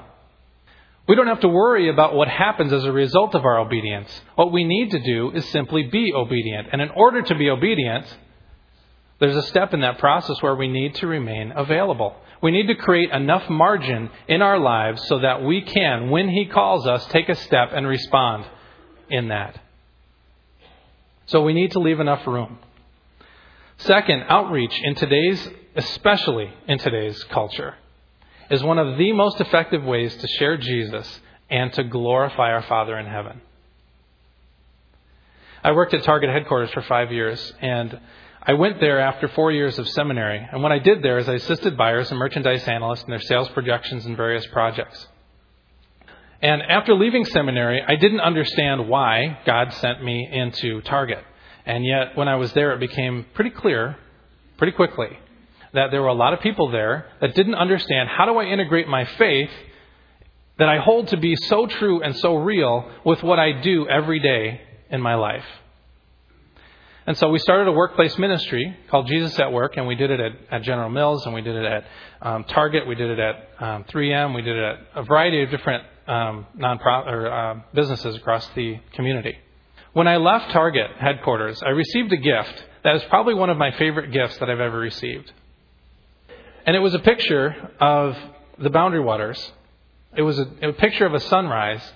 We 1.08 1.14
don't 1.14 1.28
have 1.28 1.40
to 1.40 1.48
worry 1.48 1.88
about 1.88 2.14
what 2.14 2.28
happens 2.28 2.72
as 2.72 2.84
a 2.84 2.92
result 2.92 3.34
of 3.34 3.44
our 3.44 3.60
obedience. 3.60 4.08
What 4.34 4.52
we 4.52 4.64
need 4.64 4.90
to 4.90 4.98
do 4.98 5.30
is 5.32 5.48
simply 5.50 5.84
be 5.84 6.12
obedient. 6.12 6.68
And 6.72 6.82
in 6.82 6.90
order 6.90 7.22
to 7.22 7.34
be 7.36 7.48
obedient, 7.48 8.06
there's 9.18 9.37
a 9.37 9.42
step 9.42 9.72
in 9.72 9.81
that 9.81 9.98
process 9.98 10.42
where 10.42 10.55
we 10.55 10.68
need 10.68 10.94
to 10.96 11.07
remain 11.07 11.52
available. 11.55 12.14
We 12.42 12.50
need 12.50 12.66
to 12.66 12.74
create 12.74 13.11
enough 13.11 13.48
margin 13.48 14.11
in 14.29 14.42
our 14.42 14.59
lives 14.59 15.07
so 15.09 15.20
that 15.20 15.42
we 15.42 15.62
can, 15.62 16.11
when 16.11 16.29
He 16.29 16.46
calls 16.46 16.87
us, 16.87 17.05
take 17.07 17.29
a 17.29 17.35
step 17.35 17.70
and 17.72 17.87
respond 17.87 18.44
in 19.09 19.29
that. 19.29 19.59
So 21.26 21.42
we 21.42 21.55
need 21.55 21.72
to 21.72 21.79
leave 21.79 21.98
enough 21.98 22.26
room. 22.26 22.59
Second, 23.79 24.24
outreach 24.29 24.79
in 24.83 24.94
today's, 24.94 25.48
especially 25.74 26.52
in 26.68 26.79
today's 26.79 27.22
culture, 27.24 27.74
is 28.50 28.62
one 28.62 28.79
of 28.79 28.96
the 28.96 29.12
most 29.12 29.40
effective 29.40 29.83
ways 29.83 30.14
to 30.16 30.29
share 30.38 30.57
Jesus 30.57 31.20
and 31.50 31.72
to 31.72 31.85
glorify 31.85 32.52
our 32.52 32.62
Father 32.62 32.98
in 32.98 33.07
heaven. 33.07 33.40
I 35.64 35.72
worked 35.72 35.94
at 35.94 36.05
Target 36.05 36.31
headquarters 36.31 36.70
for 36.70 36.83
five 36.83 37.11
years, 37.11 37.52
and 37.61 37.98
I 38.48 38.52
went 38.52 38.78
there 38.78 39.00
after 39.00 39.26
four 39.26 39.50
years 39.50 39.76
of 39.76 39.88
seminary. 39.88 40.46
And 40.52 40.62
what 40.62 40.70
I 40.70 40.78
did 40.78 41.02
there 41.02 41.18
is 41.18 41.28
I 41.28 41.35
assisted 41.35 41.76
buyers 41.76 42.11
and 42.11 42.18
merchandise 42.18 42.62
analysts 42.68 43.02
in 43.02 43.11
their 43.11 43.20
sales 43.20 43.48
projections 43.48 44.06
and 44.06 44.16
various 44.16 44.46
projects. 44.46 45.04
And 46.40 46.62
after 46.62 46.94
leaving 46.94 47.24
seminary, 47.24 47.82
I 47.82 47.96
didn't 47.96 48.20
understand 48.20 48.88
why 48.88 49.40
God 49.44 49.72
sent 49.74 50.04
me 50.04 50.28
into 50.30 50.80
Target. 50.82 51.24
And 51.64 51.85
yet, 51.85 52.16
when 52.16 52.28
I 52.28 52.37
was 52.37 52.52
there, 52.52 52.72
it 52.72 52.78
became 52.78 53.26
pretty 53.35 53.50
clear, 53.50 53.96
pretty 54.59 54.74
quickly, 54.74 55.18
that 55.72 55.90
there 55.90 56.00
were 56.00 56.09
a 56.09 56.14
lot 56.14 56.32
of 56.32 56.40
people 56.40 56.70
there 56.70 57.06
that 57.20 57.35
didn't 57.35 57.56
understand 57.56 58.09
how 58.09 58.26
do 58.26 58.38
I 58.38 58.44
integrate 58.44 58.87
my 58.87 59.06
faith 59.18 59.50
that 60.59 60.68
I 60.68 60.78
hold 60.78 61.09
to 61.09 61.16
be 61.16 61.35
so 61.35 61.66
true 61.66 62.00
and 62.00 62.14
so 62.16 62.37
real 62.37 62.88
with 63.04 63.24
what 63.24 63.40
I 63.40 63.61
do 63.61 63.88
every 63.88 64.20
day 64.20 64.61
in 64.88 65.00
my 65.02 65.16
life. 65.16 65.44
And 67.06 67.16
so 67.16 67.28
we 67.28 67.38
started 67.38 67.68
a 67.68 67.72
workplace 67.72 68.18
ministry 68.18 68.76
called 68.90 69.06
Jesus 69.06 69.38
at 69.38 69.52
Work, 69.52 69.76
and 69.76 69.86
we 69.86 69.94
did 69.94 70.10
it 70.10 70.18
at, 70.18 70.32
at 70.50 70.62
General 70.62 70.90
Mills, 70.90 71.24
and 71.24 71.32
we 71.32 71.40
did 71.40 71.54
it 71.54 71.64
at 71.64 71.84
um, 72.20 72.42
Target, 72.42 72.84
we 72.88 72.96
did 72.96 73.10
it 73.10 73.18
at 73.20 73.48
um, 73.60 73.84
3M, 73.84 74.34
we 74.34 74.42
did 74.42 74.56
it 74.56 74.64
at 74.64 74.78
a 74.96 75.02
variety 75.04 75.44
of 75.44 75.50
different 75.50 75.84
um, 76.08 76.46
non-profit 76.56 77.14
or 77.14 77.32
uh, 77.32 77.60
businesses 77.72 78.16
across 78.16 78.48
the 78.56 78.80
community. 78.94 79.36
When 79.92 80.08
I 80.08 80.16
left 80.16 80.50
Target 80.50 80.90
headquarters, 80.98 81.62
I 81.62 81.68
received 81.68 82.12
a 82.12 82.16
gift 82.16 82.64
that 82.82 82.96
is 82.96 83.04
probably 83.04 83.34
one 83.34 83.50
of 83.50 83.56
my 83.56 83.70
favorite 83.78 84.10
gifts 84.10 84.38
that 84.38 84.50
I've 84.50 84.58
ever 84.58 84.78
received. 84.78 85.30
And 86.66 86.74
it 86.74 86.80
was 86.80 86.94
a 86.94 86.98
picture 86.98 87.70
of 87.80 88.16
the 88.58 88.70
Boundary 88.70 89.00
Waters. 89.00 89.52
It 90.16 90.22
was 90.22 90.40
a, 90.40 90.48
a 90.60 90.72
picture 90.72 91.06
of 91.06 91.14
a 91.14 91.20
sunrise 91.20 91.88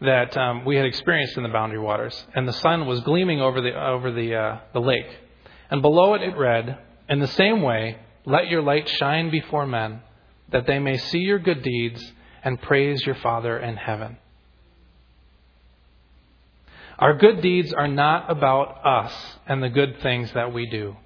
that 0.00 0.36
um, 0.36 0.64
we 0.64 0.76
had 0.76 0.86
experienced 0.86 1.36
in 1.36 1.42
the 1.42 1.48
Boundary 1.48 1.80
Waters, 1.80 2.24
and 2.34 2.46
the 2.46 2.52
sun 2.52 2.86
was 2.86 3.00
gleaming 3.00 3.40
over 3.40 3.60
the 3.60 3.74
over 3.74 4.12
the 4.12 4.34
uh, 4.34 4.58
the 4.72 4.80
lake. 4.80 5.08
And 5.70 5.82
below 5.82 6.14
it, 6.14 6.22
it 6.22 6.36
read, 6.36 6.78
"In 7.08 7.18
the 7.18 7.26
same 7.26 7.62
way, 7.62 7.98
let 8.24 8.48
your 8.48 8.62
light 8.62 8.88
shine 8.88 9.30
before 9.30 9.66
men, 9.66 10.00
that 10.50 10.66
they 10.66 10.78
may 10.78 10.98
see 10.98 11.18
your 11.18 11.38
good 11.38 11.62
deeds 11.62 12.12
and 12.44 12.62
praise 12.62 13.04
your 13.04 13.16
Father 13.16 13.58
in 13.58 13.76
heaven." 13.76 14.18
Our 16.98 17.14
good 17.14 17.40
deeds 17.42 17.72
are 17.72 17.88
not 17.88 18.30
about 18.30 18.84
us 18.84 19.12
and 19.46 19.62
the 19.62 19.68
good 19.68 20.00
things 20.00 20.32
that 20.32 20.52
we 20.52 20.66
do. 20.66 20.96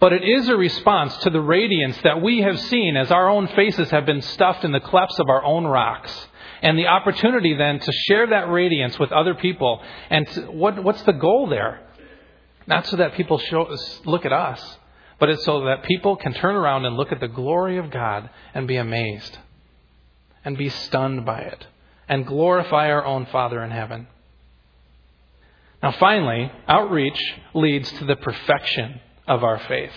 But 0.00 0.12
it 0.12 0.22
is 0.22 0.48
a 0.48 0.56
response 0.56 1.16
to 1.18 1.30
the 1.30 1.40
radiance 1.40 1.98
that 2.02 2.22
we 2.22 2.40
have 2.40 2.60
seen 2.60 2.96
as 2.96 3.10
our 3.10 3.28
own 3.28 3.48
faces 3.48 3.90
have 3.90 4.06
been 4.06 4.22
stuffed 4.22 4.64
in 4.64 4.70
the 4.70 4.78
clefts 4.78 5.18
of 5.18 5.28
our 5.28 5.44
own 5.44 5.66
rocks. 5.66 6.28
And 6.62 6.78
the 6.78 6.86
opportunity 6.86 7.54
then 7.54 7.78
to 7.78 7.92
share 8.08 8.26
that 8.28 8.50
radiance 8.50 8.98
with 8.98 9.12
other 9.12 9.34
people. 9.34 9.80
And 10.10 10.26
to, 10.28 10.40
what, 10.50 10.82
what's 10.82 11.02
the 11.02 11.12
goal 11.12 11.48
there? 11.48 11.80
Not 12.66 12.86
so 12.86 12.96
that 12.96 13.14
people 13.14 13.38
show, 13.38 13.74
look 14.04 14.26
at 14.26 14.32
us, 14.32 14.78
but 15.18 15.30
it's 15.30 15.44
so 15.44 15.64
that 15.64 15.84
people 15.84 16.16
can 16.16 16.34
turn 16.34 16.54
around 16.54 16.84
and 16.84 16.96
look 16.96 17.12
at 17.12 17.20
the 17.20 17.28
glory 17.28 17.78
of 17.78 17.90
God 17.90 18.28
and 18.54 18.68
be 18.68 18.76
amazed 18.76 19.38
and 20.44 20.56
be 20.56 20.68
stunned 20.68 21.24
by 21.24 21.40
it 21.40 21.66
and 22.08 22.26
glorify 22.26 22.90
our 22.90 23.04
own 23.04 23.26
Father 23.26 23.62
in 23.62 23.70
heaven. 23.70 24.06
Now, 25.82 25.92
finally, 25.92 26.50
outreach 26.66 27.20
leads 27.54 27.90
to 27.92 28.04
the 28.04 28.16
perfection 28.16 29.00
of 29.26 29.44
our 29.44 29.58
faith. 29.58 29.92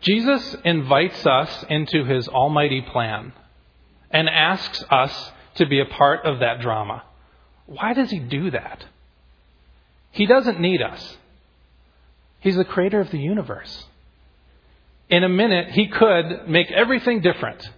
Jesus 0.00 0.56
invites 0.64 1.24
us 1.26 1.64
into 1.68 2.04
his 2.04 2.28
almighty 2.28 2.80
plan 2.80 3.32
and 4.12 4.28
asks 4.28 4.84
us 4.90 5.32
to 5.56 5.66
be 5.66 5.80
a 5.80 5.86
part 5.86 6.24
of 6.24 6.40
that 6.40 6.60
drama. 6.60 7.02
Why 7.66 7.94
does 7.94 8.10
he 8.10 8.18
do 8.18 8.50
that? 8.50 8.84
He 10.10 10.26
doesn't 10.26 10.60
need 10.60 10.82
us. 10.82 11.16
He's 12.40 12.56
the 12.56 12.64
creator 12.64 13.00
of 13.00 13.10
the 13.10 13.18
universe. 13.18 13.86
In 15.08 15.24
a 15.24 15.28
minute, 15.28 15.70
he 15.70 15.88
could 15.88 16.48
make 16.48 16.70
everything 16.70 17.20
different 17.20 17.68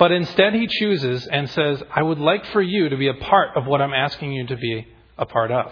but 0.00 0.12
instead, 0.12 0.54
he 0.54 0.66
chooses 0.66 1.26
and 1.26 1.50
says, 1.50 1.82
I 1.94 2.02
would 2.02 2.18
like 2.18 2.46
for 2.46 2.62
you 2.62 2.88
to 2.88 2.96
be 2.96 3.08
a 3.08 3.14
part 3.14 3.54
of 3.54 3.66
what 3.66 3.82
I'm 3.82 3.92
asking 3.92 4.32
you 4.32 4.46
to 4.46 4.56
be 4.56 4.88
a 5.18 5.26
part 5.26 5.52
of. 5.52 5.70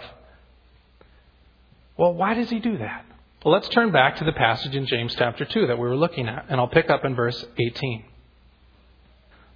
Well, 1.97 2.13
why 2.13 2.35
does 2.35 2.47
he 2.47 2.59
do 2.59 2.77
that? 2.77 3.05
Well, 3.43 3.55
let's 3.55 3.69
turn 3.69 3.91
back 3.91 4.17
to 4.17 4.25
the 4.25 4.31
passage 4.31 4.75
in 4.75 4.85
James 4.85 5.15
chapter 5.15 5.45
2 5.45 5.65
that 5.65 5.79
we 5.79 5.81
were 5.81 5.95
looking 5.95 6.29
at, 6.29 6.45
and 6.47 6.61
I'll 6.61 6.67
pick 6.67 6.91
up 6.91 7.05
in 7.05 7.15
verse 7.15 7.43
18. 7.57 8.05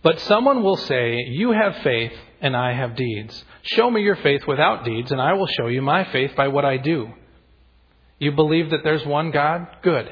But 0.04 0.20
someone 0.20 0.64
will 0.64 0.78
say, 0.78 1.26
You 1.30 1.52
have 1.52 1.78
faith, 1.78 2.14
and 2.42 2.56
I 2.56 2.74
have 2.74 2.96
deeds. 2.96 3.44
Show 3.64 3.90
me 3.90 4.02
your 4.02 4.18
faith 4.18 4.46
without 4.46 4.84
deeds, 4.84 5.12
and 5.12 5.22
I 5.22 5.34
will 5.34 5.48
show 5.48 5.68
you 5.68 5.82
my 5.82 6.04
faith 6.12 6.36
by 6.36 6.50
what 6.50 6.66
I 6.66 6.78
do. 6.78 7.14
You 8.20 8.34
believe 8.34 8.72
that 8.72 8.84
there's 8.84 9.06
one 9.06 9.32
God? 9.32 9.68
Good. 9.82 10.12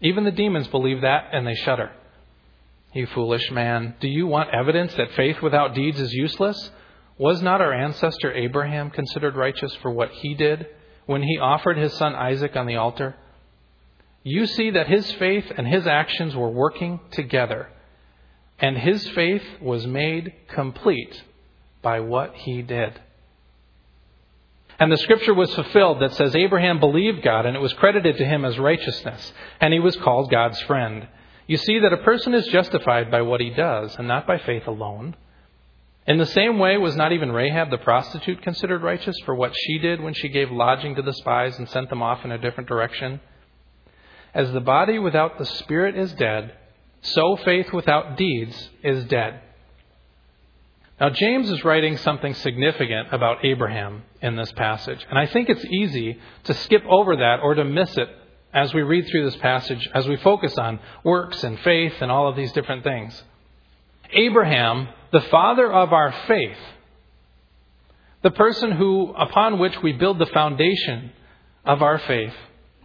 Even 0.00 0.24
the 0.24 0.30
demons 0.30 0.68
believe 0.68 1.00
that, 1.00 1.30
and 1.32 1.46
they 1.46 1.54
shudder. 1.54 1.90
You 2.92 3.06
foolish 3.06 3.50
man, 3.50 3.96
do 4.00 4.06
you 4.06 4.28
want 4.28 4.54
evidence 4.54 4.94
that 4.94 5.10
faith 5.12 5.42
without 5.42 5.74
deeds 5.74 5.98
is 5.98 6.12
useless? 6.12 6.70
Was 7.18 7.42
not 7.42 7.60
our 7.60 7.72
ancestor 7.72 8.32
Abraham 8.32 8.90
considered 8.90 9.34
righteous 9.34 9.74
for 9.82 9.90
what 9.90 10.10
he 10.10 10.34
did 10.34 10.66
when 11.06 11.22
he 11.22 11.38
offered 11.38 11.76
his 11.76 11.92
son 11.94 12.14
Isaac 12.14 12.54
on 12.54 12.66
the 12.66 12.76
altar? 12.76 13.16
You 14.22 14.46
see 14.46 14.70
that 14.70 14.88
his 14.88 15.10
faith 15.12 15.50
and 15.56 15.66
his 15.66 15.86
actions 15.86 16.36
were 16.36 16.50
working 16.50 17.00
together, 17.10 17.68
and 18.58 18.76
his 18.76 19.08
faith 19.10 19.44
was 19.60 19.86
made 19.86 20.32
complete 20.48 21.22
by 21.82 22.00
what 22.00 22.34
he 22.34 22.62
did. 22.62 23.00
And 24.78 24.90
the 24.90 24.96
scripture 24.96 25.34
was 25.34 25.54
fulfilled 25.54 26.00
that 26.00 26.14
says 26.14 26.34
Abraham 26.34 26.80
believed 26.80 27.22
God, 27.22 27.46
and 27.46 27.56
it 27.56 27.60
was 27.60 27.72
credited 27.74 28.16
to 28.16 28.24
him 28.24 28.44
as 28.44 28.58
righteousness, 28.58 29.32
and 29.60 29.72
he 29.72 29.78
was 29.78 29.96
called 29.96 30.30
God's 30.30 30.60
friend. 30.62 31.06
You 31.46 31.56
see 31.58 31.78
that 31.80 31.92
a 31.92 31.98
person 31.98 32.34
is 32.34 32.46
justified 32.48 33.10
by 33.10 33.22
what 33.22 33.40
he 33.40 33.50
does, 33.50 33.94
and 33.96 34.08
not 34.08 34.26
by 34.26 34.38
faith 34.38 34.66
alone. 34.66 35.14
In 36.06 36.18
the 36.18 36.26
same 36.26 36.58
way, 36.58 36.76
was 36.76 36.96
not 36.96 37.12
even 37.12 37.32
Rahab 37.32 37.70
the 37.70 37.78
prostitute 37.78 38.42
considered 38.42 38.82
righteous 38.82 39.16
for 39.24 39.34
what 39.34 39.52
she 39.54 39.78
did 39.78 40.00
when 40.00 40.14
she 40.14 40.28
gave 40.28 40.50
lodging 40.50 40.96
to 40.96 41.02
the 41.02 41.14
spies 41.14 41.58
and 41.58 41.68
sent 41.68 41.88
them 41.88 42.02
off 42.02 42.24
in 42.24 42.32
a 42.32 42.38
different 42.38 42.68
direction? 42.68 43.20
As 44.34 44.52
the 44.52 44.60
body 44.60 44.98
without 44.98 45.38
the 45.38 45.46
spirit 45.46 45.96
is 45.96 46.12
dead, 46.14 46.52
so 47.04 47.36
faith 47.36 47.72
without 47.72 48.16
deeds 48.16 48.70
is 48.82 49.04
dead. 49.04 49.40
Now, 51.00 51.10
James 51.10 51.50
is 51.50 51.64
writing 51.64 51.96
something 51.98 52.34
significant 52.34 53.08
about 53.12 53.44
Abraham 53.44 54.04
in 54.22 54.36
this 54.36 54.52
passage, 54.52 55.04
and 55.10 55.18
I 55.18 55.26
think 55.26 55.48
it's 55.48 55.64
easy 55.64 56.18
to 56.44 56.54
skip 56.54 56.82
over 56.88 57.16
that 57.16 57.40
or 57.42 57.54
to 57.54 57.64
miss 57.64 57.96
it 57.96 58.08
as 58.54 58.72
we 58.72 58.82
read 58.82 59.06
through 59.08 59.24
this 59.24 59.36
passage, 59.36 59.88
as 59.92 60.06
we 60.06 60.16
focus 60.16 60.56
on 60.56 60.78
works 61.02 61.42
and 61.42 61.58
faith 61.60 61.94
and 62.00 62.10
all 62.10 62.28
of 62.28 62.36
these 62.36 62.52
different 62.52 62.84
things. 62.84 63.22
Abraham, 64.12 64.88
the 65.12 65.22
father 65.22 65.70
of 65.70 65.92
our 65.92 66.12
faith, 66.28 66.58
the 68.22 68.30
person 68.30 68.70
who, 68.70 69.12
upon 69.12 69.58
which 69.58 69.82
we 69.82 69.92
build 69.92 70.18
the 70.18 70.26
foundation 70.26 71.10
of 71.64 71.82
our 71.82 71.98
faith, 71.98 72.34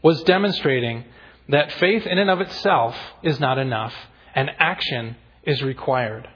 was 0.03 0.23
demonstrating 0.23 1.05
that 1.49 1.71
faith 1.73 2.05
in 2.05 2.17
and 2.17 2.29
of 2.29 2.41
itself 2.41 2.95
is 3.23 3.39
not 3.39 3.57
enough 3.57 3.93
and 4.35 4.49
action 4.59 5.15
is 5.43 5.61
required. 5.63 6.27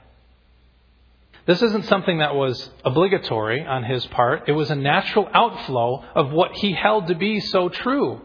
This 1.46 1.60
isn't 1.60 1.84
something 1.84 2.18
that 2.18 2.34
was 2.34 2.70
obligatory 2.84 3.64
on 3.64 3.84
his 3.84 4.06
part. 4.06 4.48
It 4.48 4.52
was 4.52 4.70
a 4.70 4.76
natural 4.76 5.28
outflow 5.32 6.02
of 6.14 6.32
what 6.32 6.52
he 6.52 6.72
held 6.72 7.08
to 7.08 7.14
be 7.14 7.40
so 7.40 7.68
true. 7.68 8.22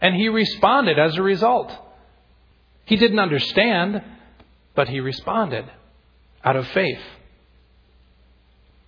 And 0.00 0.16
he 0.16 0.28
responded 0.28 0.98
as 0.98 1.16
a 1.16 1.22
result. 1.22 1.70
He 2.86 2.96
didn't 2.96 3.18
understand, 3.18 4.02
but 4.74 4.88
he 4.88 5.00
responded 5.00 5.70
out 6.42 6.56
of 6.56 6.66
faith. 6.68 7.00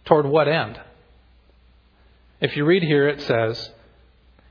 Toward 0.06 0.26
what 0.26 0.48
end? 0.48 0.80
If 2.40 2.56
you 2.56 2.64
read 2.64 2.82
here, 2.82 3.08
it 3.08 3.20
says, 3.20 3.70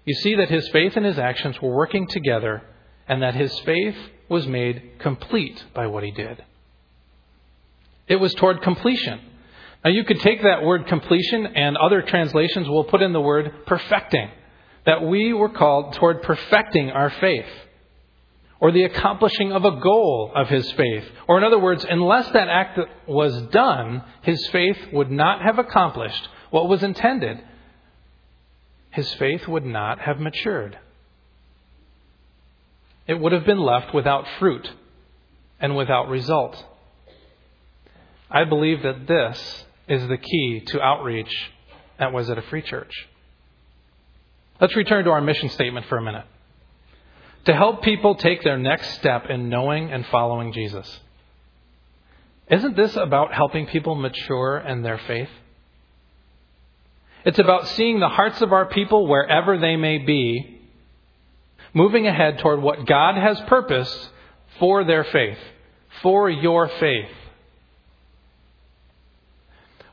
You 0.06 0.14
see 0.16 0.36
that 0.36 0.50
his 0.50 0.68
faith 0.70 0.96
and 0.96 1.06
his 1.06 1.20
actions 1.20 1.62
were 1.62 1.76
working 1.76 2.08
together, 2.08 2.64
and 3.08 3.22
that 3.22 3.36
his 3.36 3.58
faith 3.60 3.98
was 4.30 4.48
made 4.48 5.00
complete 5.00 5.64
by 5.74 5.88
what 5.88 6.04
he 6.04 6.12
did. 6.12 6.44
It 8.08 8.18
was 8.18 8.34
toward 8.34 8.62
completion. 8.62 9.20
Now, 9.84 9.92
you 9.92 10.04
could 10.04 10.22
take 10.22 10.44
that 10.44 10.64
word 10.64 10.88
completion, 10.88 11.46
and 11.46 11.76
other 11.78 12.02
translations 12.02 12.70
will 12.70 12.86
put 12.86 13.02
in 13.02 13.14
the 13.14 13.22
word 13.22 13.66
perfecting. 13.66 14.30
That 14.86 15.04
we 15.04 15.34
were 15.34 15.50
called 15.50 15.94
toward 15.94 16.24
perfecting 16.24 16.90
our 16.90 17.10
faith, 17.10 17.48
or 18.60 18.72
the 18.72 18.84
accomplishing 18.84 19.52
of 19.52 19.66
a 19.66 19.80
goal 19.80 20.32
of 20.36 20.50
his 20.50 20.70
faith. 20.74 21.06
Or, 21.28 21.38
in 21.38 21.44
other 21.44 21.60
words, 21.60 21.86
unless 21.90 22.30
that 22.32 22.48
act 22.48 22.80
was 23.08 23.42
done, 23.48 24.04
his 24.22 24.46
faith 24.48 24.78
would 24.92 25.12
not 25.12 25.42
have 25.42 25.60
accomplished 25.60 26.28
what 26.50 26.70
was 26.70 26.84
intended. 26.84 27.42
His 28.92 29.12
faith 29.16 29.48
would 29.48 29.66
not 29.66 30.00
have 30.00 30.20
matured. 30.20 30.78
It 33.08 33.20
would 33.20 33.32
have 33.32 33.46
been 33.46 33.60
left 33.60 33.94
without 33.94 34.26
fruit 34.40 34.70
and 35.60 35.76
without 35.76 36.10
result. 36.10 36.64
I 38.30 38.46
believe 38.46 38.84
that 38.84 39.08
this 39.08 39.66
is 39.88 40.08
the 40.08 40.18
key 40.18 40.64
to 40.68 40.82
outreach 40.82 41.52
at 42.00 42.10
Wayzata 42.10 42.44
Free 42.50 42.62
Church. 42.62 42.92
Let's 44.60 44.76
return 44.76 45.06
to 45.06 45.12
our 45.12 45.22
mission 45.22 45.50
statement 45.50 45.86
for 45.88 45.98
a 45.98 46.02
minute. 46.02 46.26
To 47.46 47.54
help 47.54 47.84
people 47.84 48.16
take 48.16 48.44
their 48.44 48.58
next 48.58 48.92
step 48.96 49.26
in 49.30 49.50
knowing 49.50 49.92
and 49.92 50.06
following 50.06 50.54
Jesus. 50.54 51.00
Isn't 52.50 52.76
this 52.76 52.96
about 52.96 53.34
helping 53.34 53.68
people 53.68 53.96
mature 53.96 54.60
in 54.60 54.82
their 54.82 54.98
faith? 54.98 55.30
It's 57.26 57.40
about 57.40 57.68
seeing 57.70 58.00
the 58.00 58.10
hearts 58.10 58.42
of 58.42 58.52
our 58.52 58.66
people 58.66 59.08
wherever 59.08 59.58
they 59.58 59.76
may 59.76 59.98
be, 59.98 60.53
moving 61.74 62.08
ahead 62.08 62.40
toward 62.40 62.62
what 62.62 62.86
God 62.86 63.16
has 63.16 63.40
purposed 63.48 64.10
for 64.60 64.84
their 64.84 65.04
faith, 65.04 65.40
for 66.02 66.30
your 66.30 66.68
faith. 66.80 67.10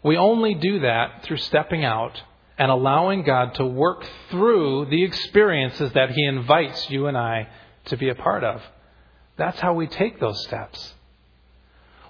We 0.02 0.16
only 0.16 0.54
do 0.54 0.80
that 0.80 1.24
through 1.24 1.38
stepping 1.38 1.84
out 1.84 2.22
and 2.58 2.70
allowing 2.70 3.22
God 3.22 3.54
to 3.54 3.64
work 3.64 4.06
through 4.30 4.86
the 4.86 5.02
experiences 5.02 5.92
that 5.92 6.10
He 6.10 6.24
invites 6.24 6.90
you 6.90 7.06
and 7.06 7.16
I 7.16 7.48
to 7.86 7.96
be 7.96 8.08
a 8.08 8.14
part 8.14 8.44
of. 8.44 8.62
That's 9.36 9.60
how 9.60 9.74
we 9.74 9.86
take 9.86 10.20
those 10.20 10.42
steps. 10.44 10.94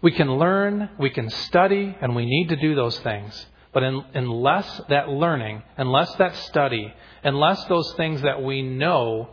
We 0.03 0.11
can 0.13 0.39
learn, 0.39 0.91
we 0.99 1.11
can 1.11 1.31
study, 1.31 1.97
and 2.01 2.17
we 2.17 2.27
need 2.27 2.49
to 2.49 2.57
do 2.57 2.75
those 2.75 2.99
things. 3.01 3.47
But 3.73 3.85
in, 3.85 4.03
unless 4.15 4.81
that 4.89 5.09
learning, 5.09 5.63
unless 5.77 6.13
that 6.17 6.35
study, 6.35 6.93
unless 7.23 7.65
those 7.67 7.93
things 7.97 8.23
that 8.23 8.43
we 8.43 8.63
know 8.63 9.31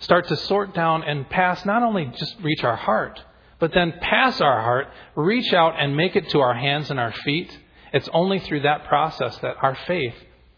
start 0.00 0.28
to 0.28 0.36
sort 0.36 0.74
down 0.74 1.02
and 1.02 1.28
pass, 1.28 1.64
not 1.64 1.82
only 1.82 2.06
just 2.16 2.36
reach 2.42 2.64
our 2.64 2.76
heart, 2.76 3.20
but 3.58 3.72
then 3.72 3.92
pass 4.00 4.40
our 4.40 4.60
heart, 4.62 4.88
reach 5.16 5.52
out 5.52 5.74
and 5.78 5.96
make 5.96 6.14
it 6.16 6.28
to 6.30 6.40
our 6.40 6.54
hands 6.54 6.90
and 6.90 7.00
our 7.00 7.12
feet, 7.12 7.56
it's 7.92 8.08
only 8.12 8.38
through 8.40 8.60
that 8.60 8.86
process 8.86 9.36
that 9.38 9.56
our 9.62 9.76
faith 9.86 10.14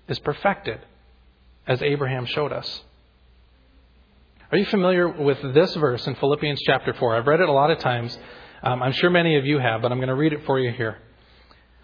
is 0.08 0.18
perfected, 0.18 0.80
as 1.66 1.82
Abraham 1.82 2.26
showed 2.26 2.52
us. 2.52 2.82
Are 4.52 4.58
you 4.58 4.66
familiar 4.66 5.08
with 5.08 5.40
this 5.54 5.74
verse 5.76 6.06
in 6.06 6.16
Philippians 6.16 6.60
chapter 6.66 6.92
4? 6.92 7.16
I've 7.16 7.26
read 7.26 7.40
it 7.40 7.48
a 7.48 7.52
lot 7.52 7.70
of 7.70 7.78
times. 7.78 8.18
Um, 8.62 8.82
I'm 8.82 8.92
sure 8.92 9.08
many 9.08 9.36
of 9.36 9.46
you 9.46 9.58
have, 9.58 9.80
but 9.80 9.92
I'm 9.92 9.98
going 9.98 10.08
to 10.08 10.14
read 10.14 10.32
it 10.32 10.44
for 10.44 10.58
you 10.58 10.72
here. 10.72 10.98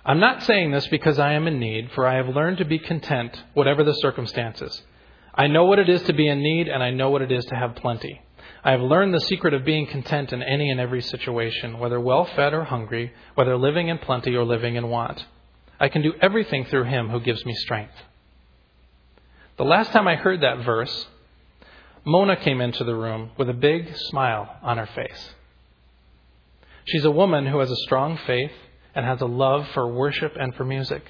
I'm 0.04 0.20
not 0.20 0.42
saying 0.42 0.72
this 0.72 0.86
because 0.88 1.18
I 1.18 1.32
am 1.34 1.46
in 1.46 1.58
need, 1.58 1.90
for 1.92 2.06
I 2.06 2.16
have 2.16 2.28
learned 2.28 2.58
to 2.58 2.64
be 2.64 2.78
content, 2.78 3.40
whatever 3.54 3.84
the 3.84 3.94
circumstances. 3.94 4.82
I 5.36 5.48
know 5.48 5.64
what 5.64 5.78
it 5.78 5.88
is 5.88 6.02
to 6.02 6.12
be 6.12 6.28
in 6.28 6.42
need, 6.42 6.68
and 6.68 6.82
I 6.82 6.90
know 6.90 7.10
what 7.10 7.22
it 7.22 7.30
is 7.30 7.44
to 7.46 7.54
have 7.54 7.76
plenty. 7.76 8.22
I 8.64 8.70
have 8.70 8.80
learned 8.80 9.12
the 9.12 9.20
secret 9.20 9.54
of 9.54 9.64
being 9.64 9.86
content 9.86 10.32
in 10.32 10.42
any 10.42 10.70
and 10.70 10.80
every 10.80 11.02
situation, 11.02 11.78
whether 11.78 12.00
well 12.00 12.24
fed 12.24 12.54
or 12.54 12.64
hungry, 12.64 13.12
whether 13.34 13.56
living 13.56 13.88
in 13.88 13.98
plenty 13.98 14.34
or 14.34 14.44
living 14.44 14.76
in 14.76 14.88
want. 14.88 15.24
I 15.78 15.88
can 15.88 16.02
do 16.02 16.14
everything 16.20 16.64
through 16.64 16.84
him 16.84 17.10
who 17.10 17.20
gives 17.20 17.44
me 17.44 17.54
strength. 17.54 17.94
The 19.58 19.64
last 19.64 19.92
time 19.92 20.08
I 20.08 20.16
heard 20.16 20.40
that 20.40 20.64
verse, 20.64 21.06
Mona 22.04 22.36
came 22.36 22.60
into 22.60 22.84
the 22.84 22.94
room 22.94 23.30
with 23.36 23.48
a 23.48 23.54
big 23.54 23.94
smile 23.96 24.56
on 24.62 24.78
her 24.78 24.86
face. 24.86 25.30
She's 26.86 27.04
a 27.04 27.10
woman 27.10 27.46
who 27.46 27.58
has 27.58 27.70
a 27.70 27.76
strong 27.76 28.16
faith 28.26 28.52
and 28.94 29.04
has 29.04 29.20
a 29.20 29.26
love 29.26 29.66
for 29.74 29.92
worship 29.92 30.34
and 30.38 30.54
for 30.54 30.64
music. 30.64 31.02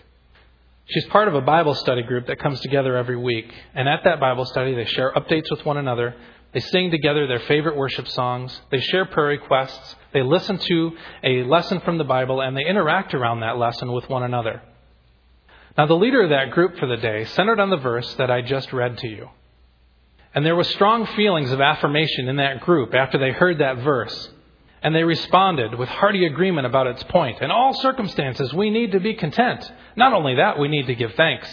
She's 0.87 1.05
part 1.07 1.29
of 1.29 1.35
a 1.35 1.41
Bible 1.41 1.75
study 1.75 2.03
group 2.03 2.27
that 2.27 2.39
comes 2.39 2.61
together 2.61 2.97
every 2.97 3.17
week. 3.17 3.53
And 3.75 3.89
at 3.89 4.05
that 4.05 4.21
Bible 4.21 4.45
study, 4.45 4.75
they 4.75 4.85
share 4.85 5.13
updates 5.13 5.51
with 5.51 5.65
one 5.65 5.79
another 5.79 6.15
they 6.57 6.61
sing 6.61 6.91
together 6.91 7.27
their 7.27 7.41
favorite 7.41 7.77
worship 7.77 8.09
songs. 8.09 8.59
They 8.71 8.81
share 8.81 9.05
prayer 9.05 9.27
requests. 9.27 9.95
They 10.15 10.23
listen 10.23 10.57
to 10.57 10.93
a 11.23 11.43
lesson 11.43 11.81
from 11.81 11.99
the 11.99 12.05
Bible 12.05 12.41
and 12.41 12.57
they 12.57 12.65
interact 12.65 13.13
around 13.13 13.41
that 13.41 13.59
lesson 13.59 13.93
with 13.93 14.09
one 14.09 14.23
another. 14.23 14.63
Now, 15.77 15.85
the 15.85 15.93
leader 15.93 16.23
of 16.23 16.31
that 16.31 16.53
group 16.53 16.79
for 16.79 16.87
the 16.87 16.97
day 16.97 17.27
centered 17.27 17.61
on 17.61 17.69
the 17.69 17.77
verse 17.77 18.11
that 18.15 18.31
I 18.31 18.41
just 18.41 18.73
read 18.73 18.97
to 18.97 19.07
you. 19.07 19.29
And 20.35 20.47
there 20.47 20.57
were 20.57 20.65
strong 20.65 21.05
feelings 21.09 21.53
of 21.53 21.61
affirmation 21.61 22.27
in 22.27 22.37
that 22.37 22.63
group 22.63 22.95
after 22.95 23.19
they 23.19 23.33
heard 23.33 23.59
that 23.59 23.85
verse. 23.85 24.31
And 24.83 24.95
they 24.95 25.05
responded 25.05 25.75
with 25.75 25.91
hearty 25.91 26.25
agreement 26.25 26.67
about 26.67 26.87
its 26.87 27.03
point. 27.05 27.43
In 27.43 27.51
all 27.51 27.75
circumstances, 27.75 28.55
we 28.55 28.71
need 28.71 28.93
to 28.93 29.01
be 29.01 29.13
content. 29.13 29.71
Not 29.97 30.13
only 30.13 30.37
that, 30.37 30.59
we 30.59 30.69
need 30.69 30.87
to 30.87 30.95
give 30.95 31.15
thanks. 31.15 31.49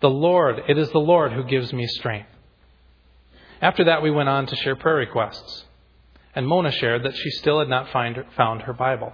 The 0.00 0.10
Lord, 0.10 0.62
it 0.68 0.78
is 0.78 0.90
the 0.90 0.98
Lord 0.98 1.32
who 1.32 1.44
gives 1.44 1.72
me 1.72 1.86
strength. 1.86 2.28
After 3.60 3.84
that, 3.84 4.02
we 4.02 4.10
went 4.10 4.28
on 4.28 4.46
to 4.46 4.56
share 4.56 4.76
prayer 4.76 4.96
requests. 4.96 5.64
And 6.34 6.46
Mona 6.46 6.70
shared 6.70 7.02
that 7.04 7.16
she 7.16 7.30
still 7.30 7.58
had 7.58 7.68
not 7.68 7.90
find, 7.90 8.24
found 8.36 8.62
her 8.62 8.72
Bible. 8.72 9.12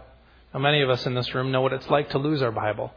How 0.53 0.59
many 0.59 0.83
of 0.83 0.91
us 0.91 1.05
in 1.07 1.15
this 1.15 1.35
room 1.35 1.51
know 1.51 1.63
what 1.63 1.73
it's 1.73 1.89
like 1.89 2.11
to 2.11 2.19
lose 2.19 2.43
our 2.43 2.53
Bible? 2.53 2.93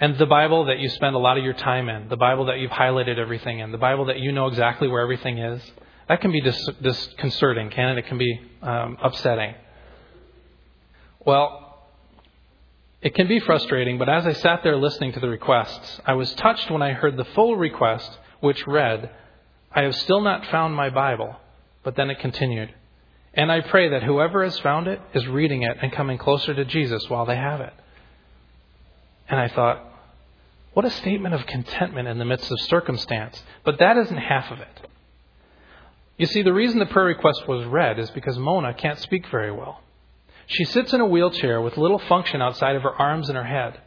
And 0.00 0.18
the 0.18 0.26
Bible 0.26 0.66
that 0.66 0.78
you 0.78 0.88
spend 0.88 1.14
a 1.14 1.18
lot 1.18 1.38
of 1.38 1.44
your 1.44 1.54
time 1.54 1.88
in, 1.88 2.08
the 2.08 2.16
Bible 2.16 2.46
that 2.46 2.58
you've 2.58 2.70
highlighted 2.70 3.18
everything 3.18 3.60
in, 3.60 3.72
the 3.72 3.78
Bible 3.78 4.06
that 4.06 4.18
you 4.18 4.32
know 4.32 4.46
exactly 4.46 4.88
where 4.88 5.02
everything 5.02 5.38
is, 5.38 5.62
that 6.08 6.20
can 6.20 6.32
be 6.32 6.40
dis- 6.40 6.70
disconcerting, 6.82 7.70
can 7.70 7.90
it? 7.90 7.98
It 7.98 8.06
can 8.06 8.18
be 8.18 8.40
um, 8.62 8.98
upsetting. 9.02 9.54
Well, 11.24 11.65
it 13.02 13.14
can 13.14 13.28
be 13.28 13.40
frustrating, 13.40 13.98
but 13.98 14.08
as 14.08 14.26
I 14.26 14.32
sat 14.32 14.62
there 14.62 14.76
listening 14.76 15.12
to 15.12 15.20
the 15.20 15.28
requests, 15.28 16.00
I 16.04 16.14
was 16.14 16.32
touched 16.34 16.70
when 16.70 16.82
I 16.82 16.92
heard 16.92 17.16
the 17.16 17.24
full 17.24 17.56
request, 17.56 18.10
which 18.40 18.66
read, 18.66 19.10
I 19.72 19.82
have 19.82 19.94
still 19.94 20.20
not 20.20 20.46
found 20.46 20.74
my 20.74 20.90
Bible. 20.90 21.36
But 21.86 21.94
then 21.94 22.10
it 22.10 22.18
continued. 22.18 22.74
And 23.32 23.52
I 23.52 23.60
pray 23.60 23.90
that 23.90 24.02
whoever 24.02 24.42
has 24.42 24.58
found 24.58 24.88
it 24.88 25.00
is 25.14 25.24
reading 25.28 25.62
it 25.62 25.76
and 25.80 25.92
coming 25.92 26.18
closer 26.18 26.52
to 26.52 26.64
Jesus 26.64 27.08
while 27.08 27.26
they 27.26 27.36
have 27.36 27.60
it. 27.60 27.72
And 29.28 29.38
I 29.38 29.46
thought, 29.46 29.84
what 30.72 30.84
a 30.84 30.90
statement 30.90 31.34
of 31.34 31.46
contentment 31.46 32.08
in 32.08 32.18
the 32.18 32.24
midst 32.24 32.50
of 32.50 32.58
circumstance. 32.62 33.40
But 33.62 33.78
that 33.78 33.96
isn't 33.98 34.16
half 34.16 34.50
of 34.50 34.58
it. 34.58 34.88
You 36.16 36.26
see, 36.26 36.42
the 36.42 36.52
reason 36.52 36.80
the 36.80 36.86
prayer 36.86 37.06
request 37.06 37.46
was 37.46 37.64
read 37.66 38.00
is 38.00 38.10
because 38.10 38.36
Mona 38.36 38.74
can't 38.74 38.98
speak 38.98 39.28
very 39.30 39.52
well. 39.52 39.80
She 40.46 40.64
sits 40.64 40.92
in 40.92 41.00
a 41.00 41.06
wheelchair 41.06 41.60
with 41.60 41.76
little 41.76 41.98
function 41.98 42.40
outside 42.40 42.76
of 42.76 42.82
her 42.82 42.94
arms 42.94 43.28
and 43.28 43.36
her 43.36 43.44
head. 43.44 43.80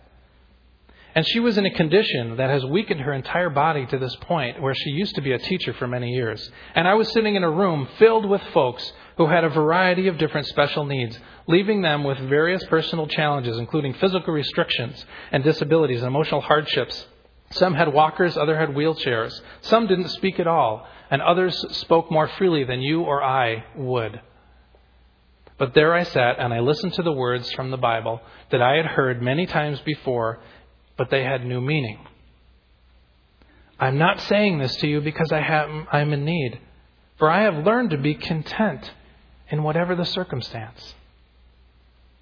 And 1.15 1.27
she 1.27 1.39
was 1.39 1.57
in 1.57 1.65
a 1.65 1.71
condition 1.71 2.37
that 2.37 2.49
has 2.49 2.63
weakened 2.63 3.01
her 3.01 3.13
entire 3.13 3.49
body 3.49 3.85
to 3.87 3.97
this 3.97 4.15
point 4.17 4.61
where 4.61 4.75
she 4.75 4.91
used 4.91 5.15
to 5.15 5.21
be 5.21 5.31
a 5.31 5.39
teacher 5.39 5.73
for 5.73 5.87
many 5.87 6.11
years. 6.11 6.51
And 6.75 6.87
I 6.87 6.93
was 6.93 7.11
sitting 7.11 7.35
in 7.35 7.43
a 7.43 7.49
room 7.49 7.87
filled 7.97 8.25
with 8.25 8.41
folks 8.53 8.93
who 9.17 9.25
had 9.25 9.43
a 9.43 9.49
variety 9.49 10.07
of 10.07 10.17
different 10.17 10.47
special 10.47 10.85
needs, 10.85 11.17
leaving 11.47 11.81
them 11.81 12.03
with 12.03 12.19
various 12.19 12.63
personal 12.65 13.07
challenges, 13.07 13.57
including 13.57 13.95
physical 13.95 14.33
restrictions 14.33 15.03
and 15.31 15.43
disabilities 15.43 16.01
and 16.01 16.07
emotional 16.07 16.41
hardships. 16.41 17.05
Some 17.51 17.73
had 17.73 17.91
walkers, 17.91 18.37
others 18.37 18.57
had 18.57 18.69
wheelchairs. 18.69 19.41
Some 19.61 19.87
didn't 19.87 20.09
speak 20.09 20.39
at 20.39 20.47
all, 20.47 20.87
and 21.09 21.21
others 21.21 21.57
spoke 21.77 22.11
more 22.11 22.27
freely 22.27 22.63
than 22.63 22.81
you 22.81 23.01
or 23.01 23.23
I 23.23 23.65
would. 23.75 24.21
But 25.59 25.75
there 25.75 25.93
I 25.93 26.03
sat 26.03 26.39
and 26.39 26.53
I 26.53 26.61
listened 26.61 26.93
to 26.93 27.03
the 27.03 27.11
words 27.11 27.51
from 27.51 27.69
the 27.69 27.77
Bible 27.77 28.21
that 28.49 28.61
I 28.61 28.77
had 28.77 28.85
heard 28.87 29.21
many 29.21 29.45
times 29.45 29.79
before 29.81 30.39
but 30.99 31.09
they 31.09 31.23
had 31.23 31.45
new 31.45 31.61
meaning. 31.61 31.97
I'm 33.79 33.97
not 33.97 34.19
saying 34.19 34.59
this 34.59 34.75
to 34.75 34.87
you 34.87 34.99
because 34.99 35.31
I 35.31 35.39
have, 35.39 35.69
I'm 35.93 36.11
in 36.11 36.25
need, 36.25 36.59
for 37.17 37.31
I 37.31 37.43
have 37.43 37.65
learned 37.65 37.91
to 37.91 37.97
be 37.97 38.15
content 38.15 38.91
in 39.49 39.63
whatever 39.63 39.95
the 39.95 40.03
circumstance. 40.03 40.93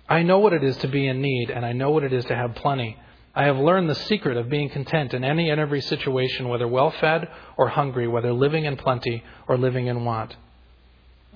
I 0.07 0.21
know 0.21 0.37
what 0.37 0.53
it 0.53 0.63
is 0.63 0.77
to 0.77 0.87
be 0.87 1.07
in 1.07 1.23
need, 1.23 1.49
and 1.49 1.65
I 1.65 1.71
know 1.71 1.89
what 1.89 2.03
it 2.03 2.13
is 2.13 2.23
to 2.25 2.35
have 2.35 2.53
plenty. 2.53 2.97
I 3.33 3.45
have 3.45 3.57
learned 3.57 3.89
the 3.89 3.95
secret 3.95 4.37
of 4.37 4.47
being 4.47 4.69
content 4.69 5.15
in 5.15 5.23
any 5.23 5.49
and 5.49 5.59
every 5.59 5.81
situation, 5.81 6.47
whether 6.47 6.67
well 6.67 6.91
fed 6.91 7.27
or 7.57 7.69
hungry, 7.69 8.07
whether 8.07 8.31
living 8.31 8.65
in 8.65 8.77
plenty 8.77 9.23
or 9.47 9.57
living 9.57 9.87
in 9.87 10.05
want. 10.05 10.35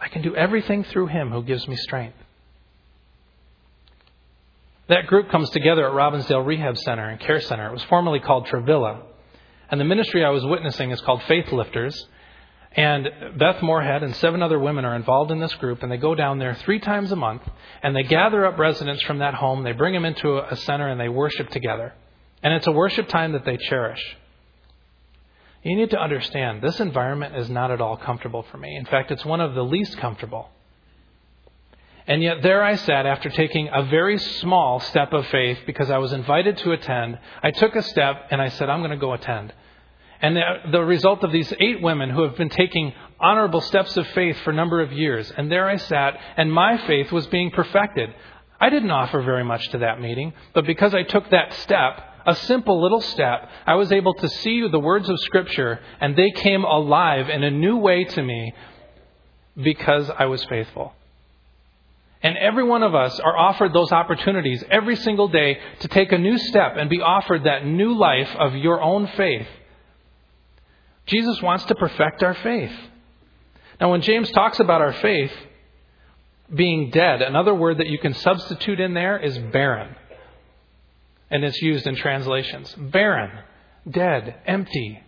I 0.01 0.07
can 0.07 0.23
do 0.23 0.35
everything 0.35 0.83
through 0.83 1.07
Him 1.07 1.29
who 1.29 1.43
gives 1.43 1.67
me 1.67 1.75
strength. 1.75 2.17
That 4.89 5.07
group 5.07 5.29
comes 5.29 5.49
together 5.51 5.87
at 5.87 5.93
Robbinsdale 5.93 6.45
Rehab 6.45 6.77
Center 6.77 7.07
and 7.07 7.19
Care 7.19 7.39
Center. 7.39 7.67
It 7.67 7.71
was 7.71 7.83
formerly 7.83 8.19
called 8.19 8.47
Trevilla. 8.47 9.03
And 9.69 9.79
the 9.79 9.85
ministry 9.85 10.25
I 10.25 10.31
was 10.31 10.43
witnessing 10.43 10.91
is 10.91 10.99
called 11.01 11.21
Faith 11.23 11.51
Lifters. 11.51 12.07
And 12.73 13.07
Beth 13.37 13.61
Moorhead 13.61 14.01
and 14.01 14.15
seven 14.15 14.41
other 14.41 14.57
women 14.57 14.85
are 14.85 14.95
involved 14.95 15.29
in 15.29 15.39
this 15.39 15.53
group, 15.55 15.83
and 15.83 15.91
they 15.91 15.97
go 15.97 16.15
down 16.15 16.39
there 16.39 16.55
three 16.55 16.79
times 16.79 17.11
a 17.11 17.15
month, 17.15 17.41
and 17.83 17.95
they 17.95 18.03
gather 18.03 18.45
up 18.45 18.57
residents 18.57 19.03
from 19.03 19.19
that 19.19 19.33
home, 19.33 19.63
they 19.63 19.73
bring 19.73 19.93
them 19.93 20.05
into 20.05 20.37
a 20.37 20.55
center, 20.55 20.87
and 20.87 20.99
they 20.99 21.09
worship 21.09 21.49
together. 21.49 21.93
And 22.43 22.53
it's 22.53 22.67
a 22.67 22.71
worship 22.71 23.07
time 23.07 23.33
that 23.33 23.45
they 23.45 23.57
cherish. 23.57 24.01
You 25.63 25.76
need 25.76 25.91
to 25.91 26.00
understand, 26.00 26.62
this 26.62 26.80
environment 26.80 27.36
is 27.36 27.50
not 27.50 27.69
at 27.69 27.82
all 27.82 27.95
comfortable 27.95 28.43
for 28.52 28.58
me. 28.58 28.76
In 28.76 28.86
fact, 28.86 29.12
it's 29.12 29.24
one 29.24 29.41
of 29.41 29.54
the 29.54 29.63
least 29.63 29.97
comfortable. 29.97 30.50
And 32.08 32.24
yet 32.24 32.41
there 32.41 32.63
I 32.63 32.76
sat 32.76 33.06
after 33.06 33.30
taking 33.30 33.69
a 33.71 33.84
very 33.84 34.17
small 34.17 34.80
step 34.80 35.13
of 35.13 35.28
faith 35.28 35.60
because 35.67 35.91
I 35.91 36.00
was 36.00 36.13
invited 36.13 36.58
to 36.58 36.71
attend. 36.71 37.19
I 37.43 37.52
took 37.52 37.76
a 37.76 37.84
step 37.84 38.28
and 38.32 38.41
I 38.41 38.50
said, 38.50 38.69
I'm 38.69 38.80
going 38.80 38.91
to 38.91 38.97
go 38.97 39.13
attend. 39.13 39.54
And 40.19 40.36
the, 40.36 40.41
the, 40.71 40.84
result 40.84 41.24
of 41.24 41.32
these 41.32 41.52
eight 41.60 41.82
women 41.82 42.10
who 42.10 42.24
have 42.24 42.36
been 42.36 42.50
taking 42.50 42.93
honorable 43.19 43.62
steps 43.62 43.97
of 43.97 44.08
faith 44.10 44.38
for 44.43 44.52
a 44.52 44.56
number 44.56 44.82
of 44.82 44.91
years. 44.91 45.32
And 45.36 45.52
there 45.52 45.67
I 45.67 45.78
sat, 45.78 46.19
and 46.38 46.52
my 46.52 46.78
faith 46.86 47.12
was 47.12 47.26
being 47.28 47.50
perfected. 47.50 48.13
I 48.60 48.69
didn't 48.69 48.91
offer 48.91 49.21
very 49.24 49.43
much 49.43 49.67
to 49.69 49.80
that 49.80 50.00
meeting, 50.00 50.34
but 50.54 50.67
because 50.67 50.93
I 50.93 51.02
took 51.02 51.30
that 51.32 51.54
step, 51.54 52.11
a 52.25 52.36
simple 52.36 52.81
little 52.81 53.01
step, 53.01 53.49
I 53.65 53.75
was 53.75 53.91
able 53.91 54.13
to 54.15 54.29
see 54.29 54.67
the 54.67 54.79
words 54.79 55.10
of 55.10 55.19
Scripture, 55.19 55.79
and 55.99 56.15
they 56.15 56.31
came 56.31 56.63
alive 56.63 57.29
in 57.29 57.43
a 57.43 57.51
new 57.51 57.77
way 57.77 58.03
to 58.03 58.21
me 58.21 58.53
because 59.62 60.10
I 60.10 60.25
was 60.25 60.43
faithful. 60.45 60.93
And 62.23 62.38
every 62.38 62.63
one 62.63 62.84
of 62.84 62.93
us 62.93 63.19
are 63.19 63.36
offered 63.36 63.73
those 63.73 63.91
opportunities 63.91 64.63
every 64.69 64.95
single 64.95 65.27
day 65.27 65.57
to 65.79 65.88
take 65.88 66.12
a 66.12 66.17
new 66.17 66.38
step 66.38 66.73
and 66.77 66.89
be 66.89 67.01
offered 67.01 67.45
that 67.45 67.65
new 67.65 67.97
life 67.97 68.29
of 68.38 68.55
your 68.55 68.81
own 68.81 69.07
faith. 69.17 69.47
Jesus 71.07 71.41
wants 71.41 71.65
to 71.65 71.75
perfect 71.75 72.21
our 72.21 72.36
faith. 72.36 72.73
Now, 73.79 73.89
when 73.89 74.01
James 74.01 74.29
talks 74.31 74.60
about 74.60 74.81
our 74.81 74.93
faith 74.93 75.31
being 76.53 76.91
dead, 76.91 77.23
another 77.23 77.55
word 77.55 77.79
that 77.79 77.88
you 77.88 77.97
can 77.97 78.13
substitute 78.13 78.79
in 78.79 78.93
there 78.93 79.17
is 79.17 79.38
barren. 79.38 79.95
And 81.32 81.44
it's 81.44 81.62
used 81.62 81.88
in 81.88 81.96
translations 81.96 82.76
barren, 82.78 83.32
dead, 83.89 84.36
empty, 84.46 85.02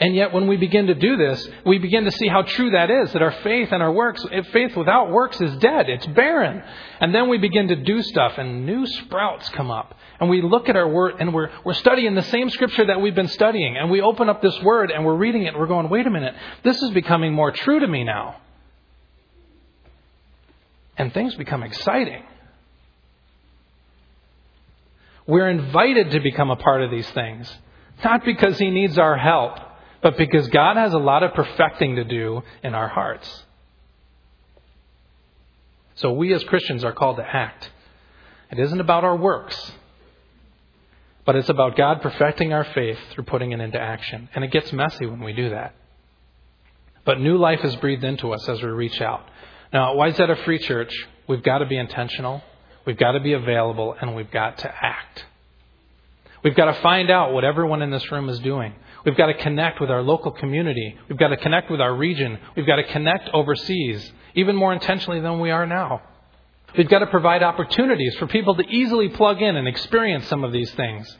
and 0.00 0.16
yet, 0.16 0.32
when 0.32 0.46
we 0.46 0.56
begin 0.56 0.86
to 0.86 0.94
do 0.94 1.18
this, 1.18 1.46
we 1.66 1.76
begin 1.76 2.04
to 2.04 2.10
see 2.10 2.26
how 2.26 2.40
true 2.40 2.70
that 2.70 2.90
is 2.90 3.12
that 3.12 3.20
our 3.20 3.32
faith 3.42 3.68
and 3.70 3.82
our 3.82 3.92
works, 3.92 4.24
eh, 4.32 4.40
faith 4.50 4.74
without 4.74 5.10
works 5.10 5.38
is 5.42 5.54
dead, 5.58 5.90
it's 5.90 6.06
barren. 6.06 6.62
And 7.00 7.14
then 7.14 7.28
we 7.28 7.36
begin 7.36 7.68
to 7.68 7.76
do 7.76 8.00
stuff, 8.02 8.38
and 8.38 8.64
new 8.64 8.86
sprouts 8.86 9.50
come 9.50 9.70
up. 9.70 9.94
And 10.18 10.30
we 10.30 10.40
look 10.40 10.70
at 10.70 10.76
our 10.76 10.88
word, 10.88 11.16
and 11.20 11.34
we're, 11.34 11.50
we're 11.64 11.74
studying 11.74 12.14
the 12.14 12.22
same 12.22 12.48
scripture 12.48 12.86
that 12.86 13.02
we've 13.02 13.14
been 13.14 13.28
studying. 13.28 13.76
And 13.76 13.90
we 13.90 14.00
open 14.00 14.30
up 14.30 14.40
this 14.40 14.58
word, 14.62 14.90
and 14.90 15.04
we're 15.04 15.16
reading 15.16 15.42
it, 15.42 15.48
and 15.48 15.58
we're 15.58 15.66
going, 15.66 15.90
wait 15.90 16.06
a 16.06 16.10
minute, 16.10 16.34
this 16.64 16.82
is 16.82 16.90
becoming 16.92 17.34
more 17.34 17.52
true 17.52 17.80
to 17.80 17.86
me 17.86 18.02
now. 18.02 18.36
And 20.96 21.12
things 21.12 21.34
become 21.34 21.62
exciting. 21.62 22.22
We're 25.30 25.48
invited 25.48 26.10
to 26.10 26.20
become 26.20 26.50
a 26.50 26.56
part 26.56 26.82
of 26.82 26.90
these 26.90 27.08
things, 27.10 27.50
not 28.04 28.24
because 28.24 28.58
He 28.58 28.70
needs 28.70 28.98
our 28.98 29.16
help 29.16 29.58
but 30.02 30.16
because 30.16 30.48
God 30.48 30.76
has 30.76 30.92
a 30.92 30.98
lot 30.98 31.22
of 31.22 31.34
perfecting 31.34 31.96
to 31.96 32.04
do 32.04 32.42
in 32.62 32.74
our 32.74 32.88
hearts. 32.88 33.44
So 35.96 36.12
we 36.12 36.32
as 36.32 36.42
Christians 36.44 36.84
are 36.84 36.92
called 36.92 37.16
to 37.16 37.22
act. 37.26 37.70
It 38.50 38.58
isn't 38.58 38.80
about 38.80 39.04
our 39.04 39.16
works, 39.16 39.72
but 41.26 41.36
it's 41.36 41.50
about 41.50 41.76
God 41.76 42.00
perfecting 42.00 42.52
our 42.52 42.64
faith 42.64 42.98
through 43.10 43.24
putting 43.24 43.52
it 43.52 43.60
into 43.60 43.78
action. 43.78 44.28
And 44.34 44.42
it 44.42 44.50
gets 44.50 44.72
messy 44.72 45.06
when 45.06 45.20
we 45.20 45.34
do 45.34 45.50
that. 45.50 45.74
But 47.04 47.20
new 47.20 47.36
life 47.36 47.64
is 47.64 47.76
breathed 47.76 48.04
into 48.04 48.32
us 48.32 48.48
as 48.48 48.62
we 48.62 48.68
reach 48.68 49.00
out. 49.00 49.26
Now, 49.72 49.92
at 49.92 49.96
Wayzata 49.96 50.44
Free 50.44 50.58
Church, 50.58 50.92
we've 51.28 51.42
got 51.42 51.58
to 51.58 51.66
be 51.66 51.76
intentional, 51.76 52.42
we've 52.86 52.98
got 52.98 53.12
to 53.12 53.20
be 53.20 53.32
available, 53.32 53.94
and 54.00 54.14
we've 54.14 54.30
got 54.30 54.58
to 54.58 54.74
act. 54.74 55.24
We've 56.42 56.56
got 56.56 56.66
to 56.66 56.80
find 56.80 57.10
out 57.10 57.32
what 57.32 57.44
everyone 57.44 57.82
in 57.82 57.90
this 57.90 58.10
room 58.10 58.28
is 58.28 58.38
doing. 58.38 58.74
We've 59.04 59.16
got 59.16 59.26
to 59.26 59.34
connect 59.34 59.80
with 59.80 59.90
our 59.90 60.02
local 60.02 60.30
community. 60.30 60.96
We've 61.08 61.18
got 61.18 61.28
to 61.28 61.36
connect 61.36 61.70
with 61.70 61.80
our 61.80 61.94
region. 61.94 62.38
We've 62.56 62.66
got 62.66 62.76
to 62.76 62.84
connect 62.84 63.28
overseas, 63.32 64.10
even 64.34 64.56
more 64.56 64.72
intentionally 64.72 65.20
than 65.20 65.40
we 65.40 65.50
are 65.50 65.66
now. 65.66 66.02
We've 66.76 66.88
got 66.88 67.00
to 67.00 67.06
provide 67.06 67.42
opportunities 67.42 68.14
for 68.16 68.26
people 68.26 68.54
to 68.56 68.62
easily 68.62 69.08
plug 69.08 69.42
in 69.42 69.56
and 69.56 69.66
experience 69.66 70.26
some 70.28 70.44
of 70.44 70.52
these 70.52 70.70
things. 70.72 71.16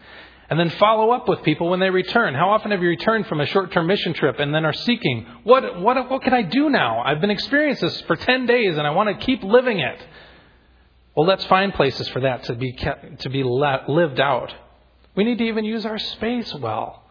And 0.49 0.59
then 0.59 0.71
follow 0.71 1.11
up 1.13 1.29
with 1.29 1.43
people 1.45 1.71
when 1.71 1.81
they 1.81 1.91
return. 1.91 2.35
How 2.35 2.51
often 2.51 2.73
have 2.73 2.83
you 2.83 2.89
returned 2.89 3.27
from 3.27 3.41
a 3.41 3.47
short 3.47 3.73
term 3.73 3.87
mission 3.87 4.15
trip 4.15 4.41
and 4.41 4.53
then 4.53 4.65
are 4.65 4.73
seeking, 4.73 5.27
what, 5.45 5.81
what, 5.81 6.11
what 6.11 6.23
can 6.23 6.35
I 6.35 6.43
do 6.43 6.71
now? 6.71 7.01
I've 7.01 7.21
been 7.21 7.31
experiencing 7.31 7.89
this 7.89 8.01
for 8.03 8.17
10 8.17 8.47
days 8.47 8.77
and 8.77 8.87
I 8.87 8.91
want 8.91 9.09
to 9.17 9.25
keep 9.25 9.45
living 9.45 9.79
it. 9.79 10.05
Well, 11.17 11.27
let's 11.27 11.45
find 11.47 11.75
places 11.75 12.09
for 12.09 12.21
that 12.21 12.45
to 12.45 12.55
be, 12.55 12.73
kept, 12.73 13.21
to 13.21 13.31
be 13.31 13.43
lived 13.43 14.21
out. 14.21 14.55
We 15.17 15.25
need 15.25 15.39
to 15.39 15.45
even 15.45 15.65
use 15.65 15.85
our 15.85 15.99
space 15.99 16.55
well 16.55 17.03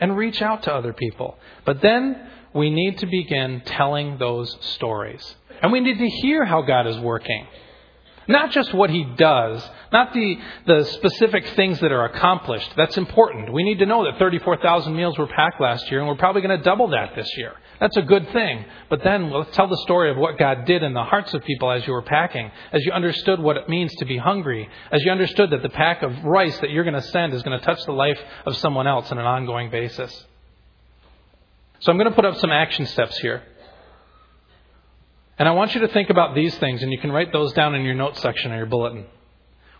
and 0.00 0.16
reach 0.16 0.42
out 0.42 0.64
to 0.64 0.74
other 0.74 0.92
people. 0.92 1.38
But 1.64 1.80
then 1.80 2.28
we 2.52 2.70
need 2.70 2.98
to 2.98 3.06
begin 3.06 3.62
telling 3.64 4.18
those 4.18 4.56
stories. 4.60 5.36
And 5.62 5.72
we 5.72 5.80
need 5.80 5.98
to 5.98 6.08
hear 6.08 6.44
how 6.44 6.62
God 6.62 6.86
is 6.86 6.98
working. 6.98 7.46
Not 8.26 8.50
just 8.50 8.72
what 8.72 8.90
He 8.90 9.04
does, 9.04 9.62
not 9.92 10.12
the, 10.14 10.38
the 10.66 10.84
specific 10.84 11.46
things 11.50 11.78
that 11.80 11.92
are 11.92 12.06
accomplished. 12.06 12.70
That's 12.76 12.96
important. 12.96 13.52
We 13.52 13.62
need 13.62 13.78
to 13.80 13.86
know 13.86 14.04
that 14.04 14.18
34,000 14.18 14.94
meals 14.94 15.18
were 15.18 15.26
packed 15.26 15.60
last 15.60 15.90
year, 15.90 16.00
and 16.00 16.08
we're 16.08 16.16
probably 16.16 16.42
going 16.42 16.56
to 16.56 16.64
double 16.64 16.88
that 16.88 17.14
this 17.14 17.30
year. 17.36 17.52
That's 17.80 17.96
a 17.96 18.02
good 18.02 18.30
thing. 18.32 18.64
But 18.88 19.02
then 19.02 19.30
let's 19.30 19.54
tell 19.56 19.68
the 19.68 19.78
story 19.78 20.10
of 20.10 20.16
what 20.16 20.38
God 20.38 20.64
did 20.64 20.82
in 20.82 20.94
the 20.94 21.02
hearts 21.02 21.34
of 21.34 21.44
people 21.44 21.70
as 21.70 21.86
you 21.86 21.92
were 21.92 22.02
packing, 22.02 22.50
as 22.72 22.84
you 22.84 22.92
understood 22.92 23.40
what 23.40 23.56
it 23.56 23.68
means 23.68 23.94
to 23.96 24.04
be 24.04 24.16
hungry, 24.16 24.68
as 24.92 25.02
you 25.04 25.10
understood 25.10 25.50
that 25.50 25.62
the 25.62 25.68
pack 25.68 26.02
of 26.02 26.24
rice 26.24 26.58
that 26.60 26.70
you're 26.70 26.84
going 26.84 26.94
to 26.94 27.02
send 27.02 27.34
is 27.34 27.42
going 27.42 27.58
to 27.58 27.64
touch 27.64 27.84
the 27.84 27.92
life 27.92 28.18
of 28.46 28.56
someone 28.56 28.86
else 28.86 29.10
on 29.10 29.18
an 29.18 29.26
ongoing 29.26 29.70
basis. 29.70 30.24
So 31.80 31.90
I'm 31.90 31.98
going 31.98 32.08
to 32.08 32.14
put 32.14 32.24
up 32.24 32.36
some 32.38 32.50
action 32.50 32.86
steps 32.86 33.18
here. 33.18 33.42
And 35.38 35.48
I 35.48 35.52
want 35.52 35.74
you 35.74 35.80
to 35.80 35.88
think 35.88 36.10
about 36.10 36.34
these 36.34 36.56
things, 36.58 36.82
and 36.82 36.92
you 36.92 36.98
can 36.98 37.10
write 37.10 37.32
those 37.32 37.52
down 37.52 37.74
in 37.74 37.82
your 37.82 37.94
notes 37.94 38.22
section 38.22 38.52
of 38.52 38.56
your 38.56 38.66
bulletin. 38.66 39.06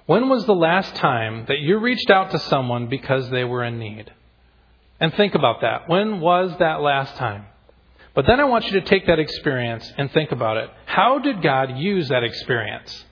When 0.06 0.28
was 0.28 0.44
the 0.44 0.54
last 0.54 0.96
time 0.96 1.46
that 1.46 1.60
you 1.60 1.78
reached 1.78 2.10
out 2.10 2.32
to 2.32 2.38
someone 2.38 2.88
because 2.88 3.30
they 3.30 3.44
were 3.44 3.62
in 3.64 3.78
need? 3.78 4.12
And 5.00 5.14
think 5.14 5.34
about 5.34 5.60
that. 5.62 5.88
When 5.88 6.20
was 6.20 6.54
that 6.58 6.80
last 6.80 7.16
time? 7.16 7.46
But 8.14 8.26
then 8.26 8.38
I 8.38 8.44
want 8.44 8.66
you 8.66 8.80
to 8.80 8.82
take 8.82 9.06
that 9.06 9.18
experience 9.18 9.92
and 9.98 10.10
think 10.12 10.30
about 10.30 10.56
it. 10.56 10.70
How 10.86 11.18
did 11.18 11.42
God 11.42 11.76
use 11.78 12.08
that 12.08 12.22
experience? 12.22 13.04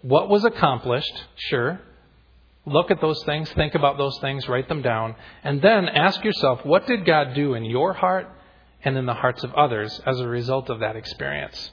What 0.00 0.28
was 0.28 0.44
accomplished? 0.44 1.12
Sure. 1.36 1.80
Look 2.66 2.90
at 2.90 3.00
those 3.02 3.22
things, 3.24 3.50
think 3.52 3.74
about 3.74 3.98
those 3.98 4.18
things, 4.20 4.48
write 4.48 4.68
them 4.70 4.80
down, 4.80 5.16
and 5.42 5.60
then 5.60 5.86
ask 5.86 6.24
yourself, 6.24 6.64
what 6.64 6.86
did 6.86 7.04
God 7.04 7.34
do 7.34 7.52
in 7.52 7.64
your 7.64 7.92
heart 7.92 8.26
and 8.82 8.96
in 8.96 9.04
the 9.04 9.12
hearts 9.12 9.44
of 9.44 9.52
others 9.54 10.00
as 10.06 10.18
a 10.18 10.26
result 10.26 10.70
of 10.70 10.80
that 10.80 10.96
experience? 10.96 11.70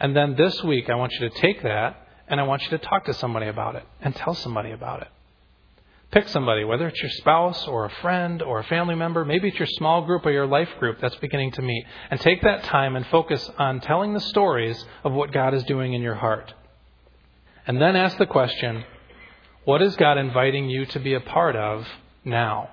And 0.00 0.16
then 0.16 0.34
this 0.36 0.62
week, 0.62 0.88
I 0.88 0.94
want 0.94 1.12
you 1.12 1.28
to 1.28 1.40
take 1.40 1.62
that 1.62 2.08
and 2.28 2.40
I 2.40 2.44
want 2.44 2.62
you 2.62 2.70
to 2.70 2.78
talk 2.78 3.04
to 3.06 3.14
somebody 3.14 3.48
about 3.48 3.76
it 3.76 3.84
and 4.00 4.14
tell 4.14 4.34
somebody 4.34 4.70
about 4.70 5.02
it. 5.02 5.08
Pick 6.10 6.28
somebody, 6.28 6.64
whether 6.64 6.88
it's 6.88 7.00
your 7.02 7.10
spouse 7.10 7.66
or 7.66 7.84
a 7.84 7.90
friend 8.00 8.40
or 8.40 8.60
a 8.60 8.64
family 8.64 8.94
member, 8.94 9.26
maybe 9.26 9.48
it's 9.48 9.58
your 9.58 9.68
small 9.68 10.06
group 10.06 10.24
or 10.24 10.30
your 10.30 10.46
life 10.46 10.70
group 10.78 10.98
that's 11.02 11.16
beginning 11.16 11.50
to 11.52 11.62
meet, 11.62 11.84
and 12.10 12.18
take 12.18 12.40
that 12.42 12.64
time 12.64 12.96
and 12.96 13.06
focus 13.08 13.50
on 13.58 13.80
telling 13.80 14.14
the 14.14 14.20
stories 14.20 14.82
of 15.04 15.12
what 15.12 15.32
God 15.32 15.52
is 15.52 15.64
doing 15.64 15.92
in 15.92 16.00
your 16.00 16.14
heart. 16.14 16.54
And 17.66 17.78
then 17.78 17.94
ask 17.94 18.16
the 18.16 18.24
question 18.24 18.84
what 19.64 19.82
is 19.82 19.96
God 19.96 20.16
inviting 20.16 20.70
you 20.70 20.86
to 20.86 20.98
be 20.98 21.12
a 21.12 21.20
part 21.20 21.54
of 21.54 21.86
now, 22.24 22.70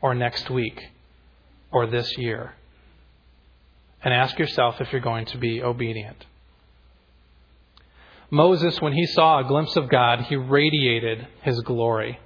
or 0.00 0.16
next 0.16 0.50
week, 0.50 0.80
or 1.70 1.86
this 1.86 2.18
year? 2.18 2.54
And 4.02 4.12
ask 4.12 4.36
yourself 4.36 4.80
if 4.80 4.90
you're 4.90 5.00
going 5.00 5.26
to 5.26 5.38
be 5.38 5.62
obedient. 5.62 6.26
Moses, 8.30 8.80
when 8.80 8.94
he 8.94 9.06
saw 9.06 9.38
a 9.38 9.44
glimpse 9.44 9.76
of 9.76 9.88
God, 9.88 10.22
he 10.22 10.34
radiated 10.34 11.28
his 11.42 11.60
glory. 11.60 12.18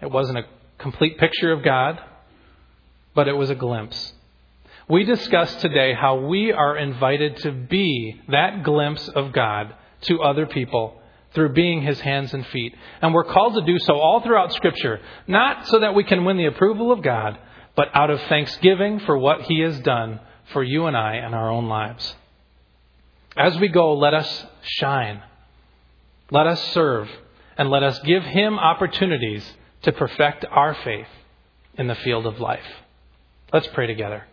It 0.00 0.10
wasn't 0.10 0.38
a 0.38 0.46
complete 0.78 1.18
picture 1.18 1.52
of 1.52 1.62
God, 1.62 2.00
but 3.14 3.28
it 3.28 3.36
was 3.36 3.50
a 3.50 3.54
glimpse. 3.54 4.12
We 4.88 5.04
discussed 5.04 5.60
today 5.60 5.92
how 5.92 6.20
we 6.26 6.52
are 6.52 6.76
invited 6.76 7.36
to 7.38 7.52
be 7.52 8.20
that 8.28 8.62
glimpse 8.62 9.06
of 9.08 9.32
God 9.32 9.74
to 10.02 10.22
other 10.22 10.46
people 10.46 11.00
through 11.34 11.52
being 11.52 11.82
his 11.82 12.00
hands 12.00 12.32
and 12.32 12.46
feet. 12.46 12.74
And 13.02 13.12
we're 13.12 13.24
called 13.24 13.54
to 13.54 13.72
do 13.72 13.78
so 13.80 13.98
all 13.98 14.20
throughout 14.20 14.52
Scripture, 14.54 15.00
not 15.26 15.66
so 15.66 15.80
that 15.80 15.94
we 15.94 16.04
can 16.04 16.24
win 16.24 16.38
the 16.38 16.46
approval 16.46 16.90
of 16.90 17.02
God, 17.02 17.38
but 17.76 17.88
out 17.92 18.10
of 18.10 18.20
thanksgiving 18.22 19.00
for 19.00 19.18
what 19.18 19.42
he 19.42 19.60
has 19.60 19.78
done 19.80 20.20
for 20.52 20.62
you 20.62 20.86
and 20.86 20.96
I 20.96 21.16
in 21.16 21.34
our 21.34 21.50
own 21.50 21.68
lives. 21.68 22.14
As 23.36 23.58
we 23.58 23.68
go, 23.68 23.94
let 23.94 24.14
us 24.14 24.46
shine. 24.62 25.22
Let 26.30 26.46
us 26.46 26.62
serve. 26.72 27.08
And 27.56 27.70
let 27.70 27.82
us 27.82 27.98
give 28.00 28.24
him 28.24 28.58
opportunities 28.58 29.44
to 29.82 29.92
perfect 29.92 30.44
our 30.50 30.74
faith 30.84 31.08
in 31.74 31.86
the 31.86 31.94
field 31.94 32.26
of 32.26 32.40
life. 32.40 32.66
Let's 33.52 33.68
pray 33.68 33.86
together. 33.86 34.24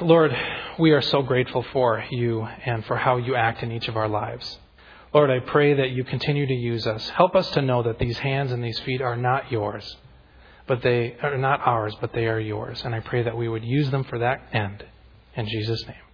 Lord, 0.00 0.36
we 0.78 0.90
are 0.92 1.00
so 1.00 1.22
grateful 1.22 1.64
for 1.72 2.04
you 2.10 2.42
and 2.42 2.84
for 2.84 2.96
how 2.96 3.16
you 3.16 3.36
act 3.36 3.62
in 3.62 3.72
each 3.72 3.88
of 3.88 3.96
our 3.96 4.08
lives. 4.08 4.58
Lord, 5.14 5.30
I 5.30 5.38
pray 5.38 5.74
that 5.74 5.90
you 5.90 6.04
continue 6.04 6.46
to 6.46 6.54
use 6.54 6.86
us. 6.86 7.08
Help 7.10 7.34
us 7.34 7.48
to 7.52 7.62
know 7.62 7.82
that 7.84 7.98
these 7.98 8.18
hands 8.18 8.52
and 8.52 8.62
these 8.62 8.78
feet 8.80 9.00
are 9.00 9.16
not 9.16 9.50
yours, 9.50 9.96
but 10.66 10.82
they 10.82 11.16
are 11.22 11.38
not 11.38 11.60
ours, 11.64 11.96
but 12.00 12.12
they 12.12 12.26
are 12.26 12.40
yours. 12.40 12.82
And 12.84 12.94
I 12.94 13.00
pray 13.00 13.22
that 13.22 13.36
we 13.36 13.48
would 13.48 13.64
use 13.64 13.90
them 13.90 14.04
for 14.04 14.18
that 14.18 14.42
end. 14.52 14.84
In 15.34 15.46
Jesus' 15.48 15.86
name. 15.86 16.07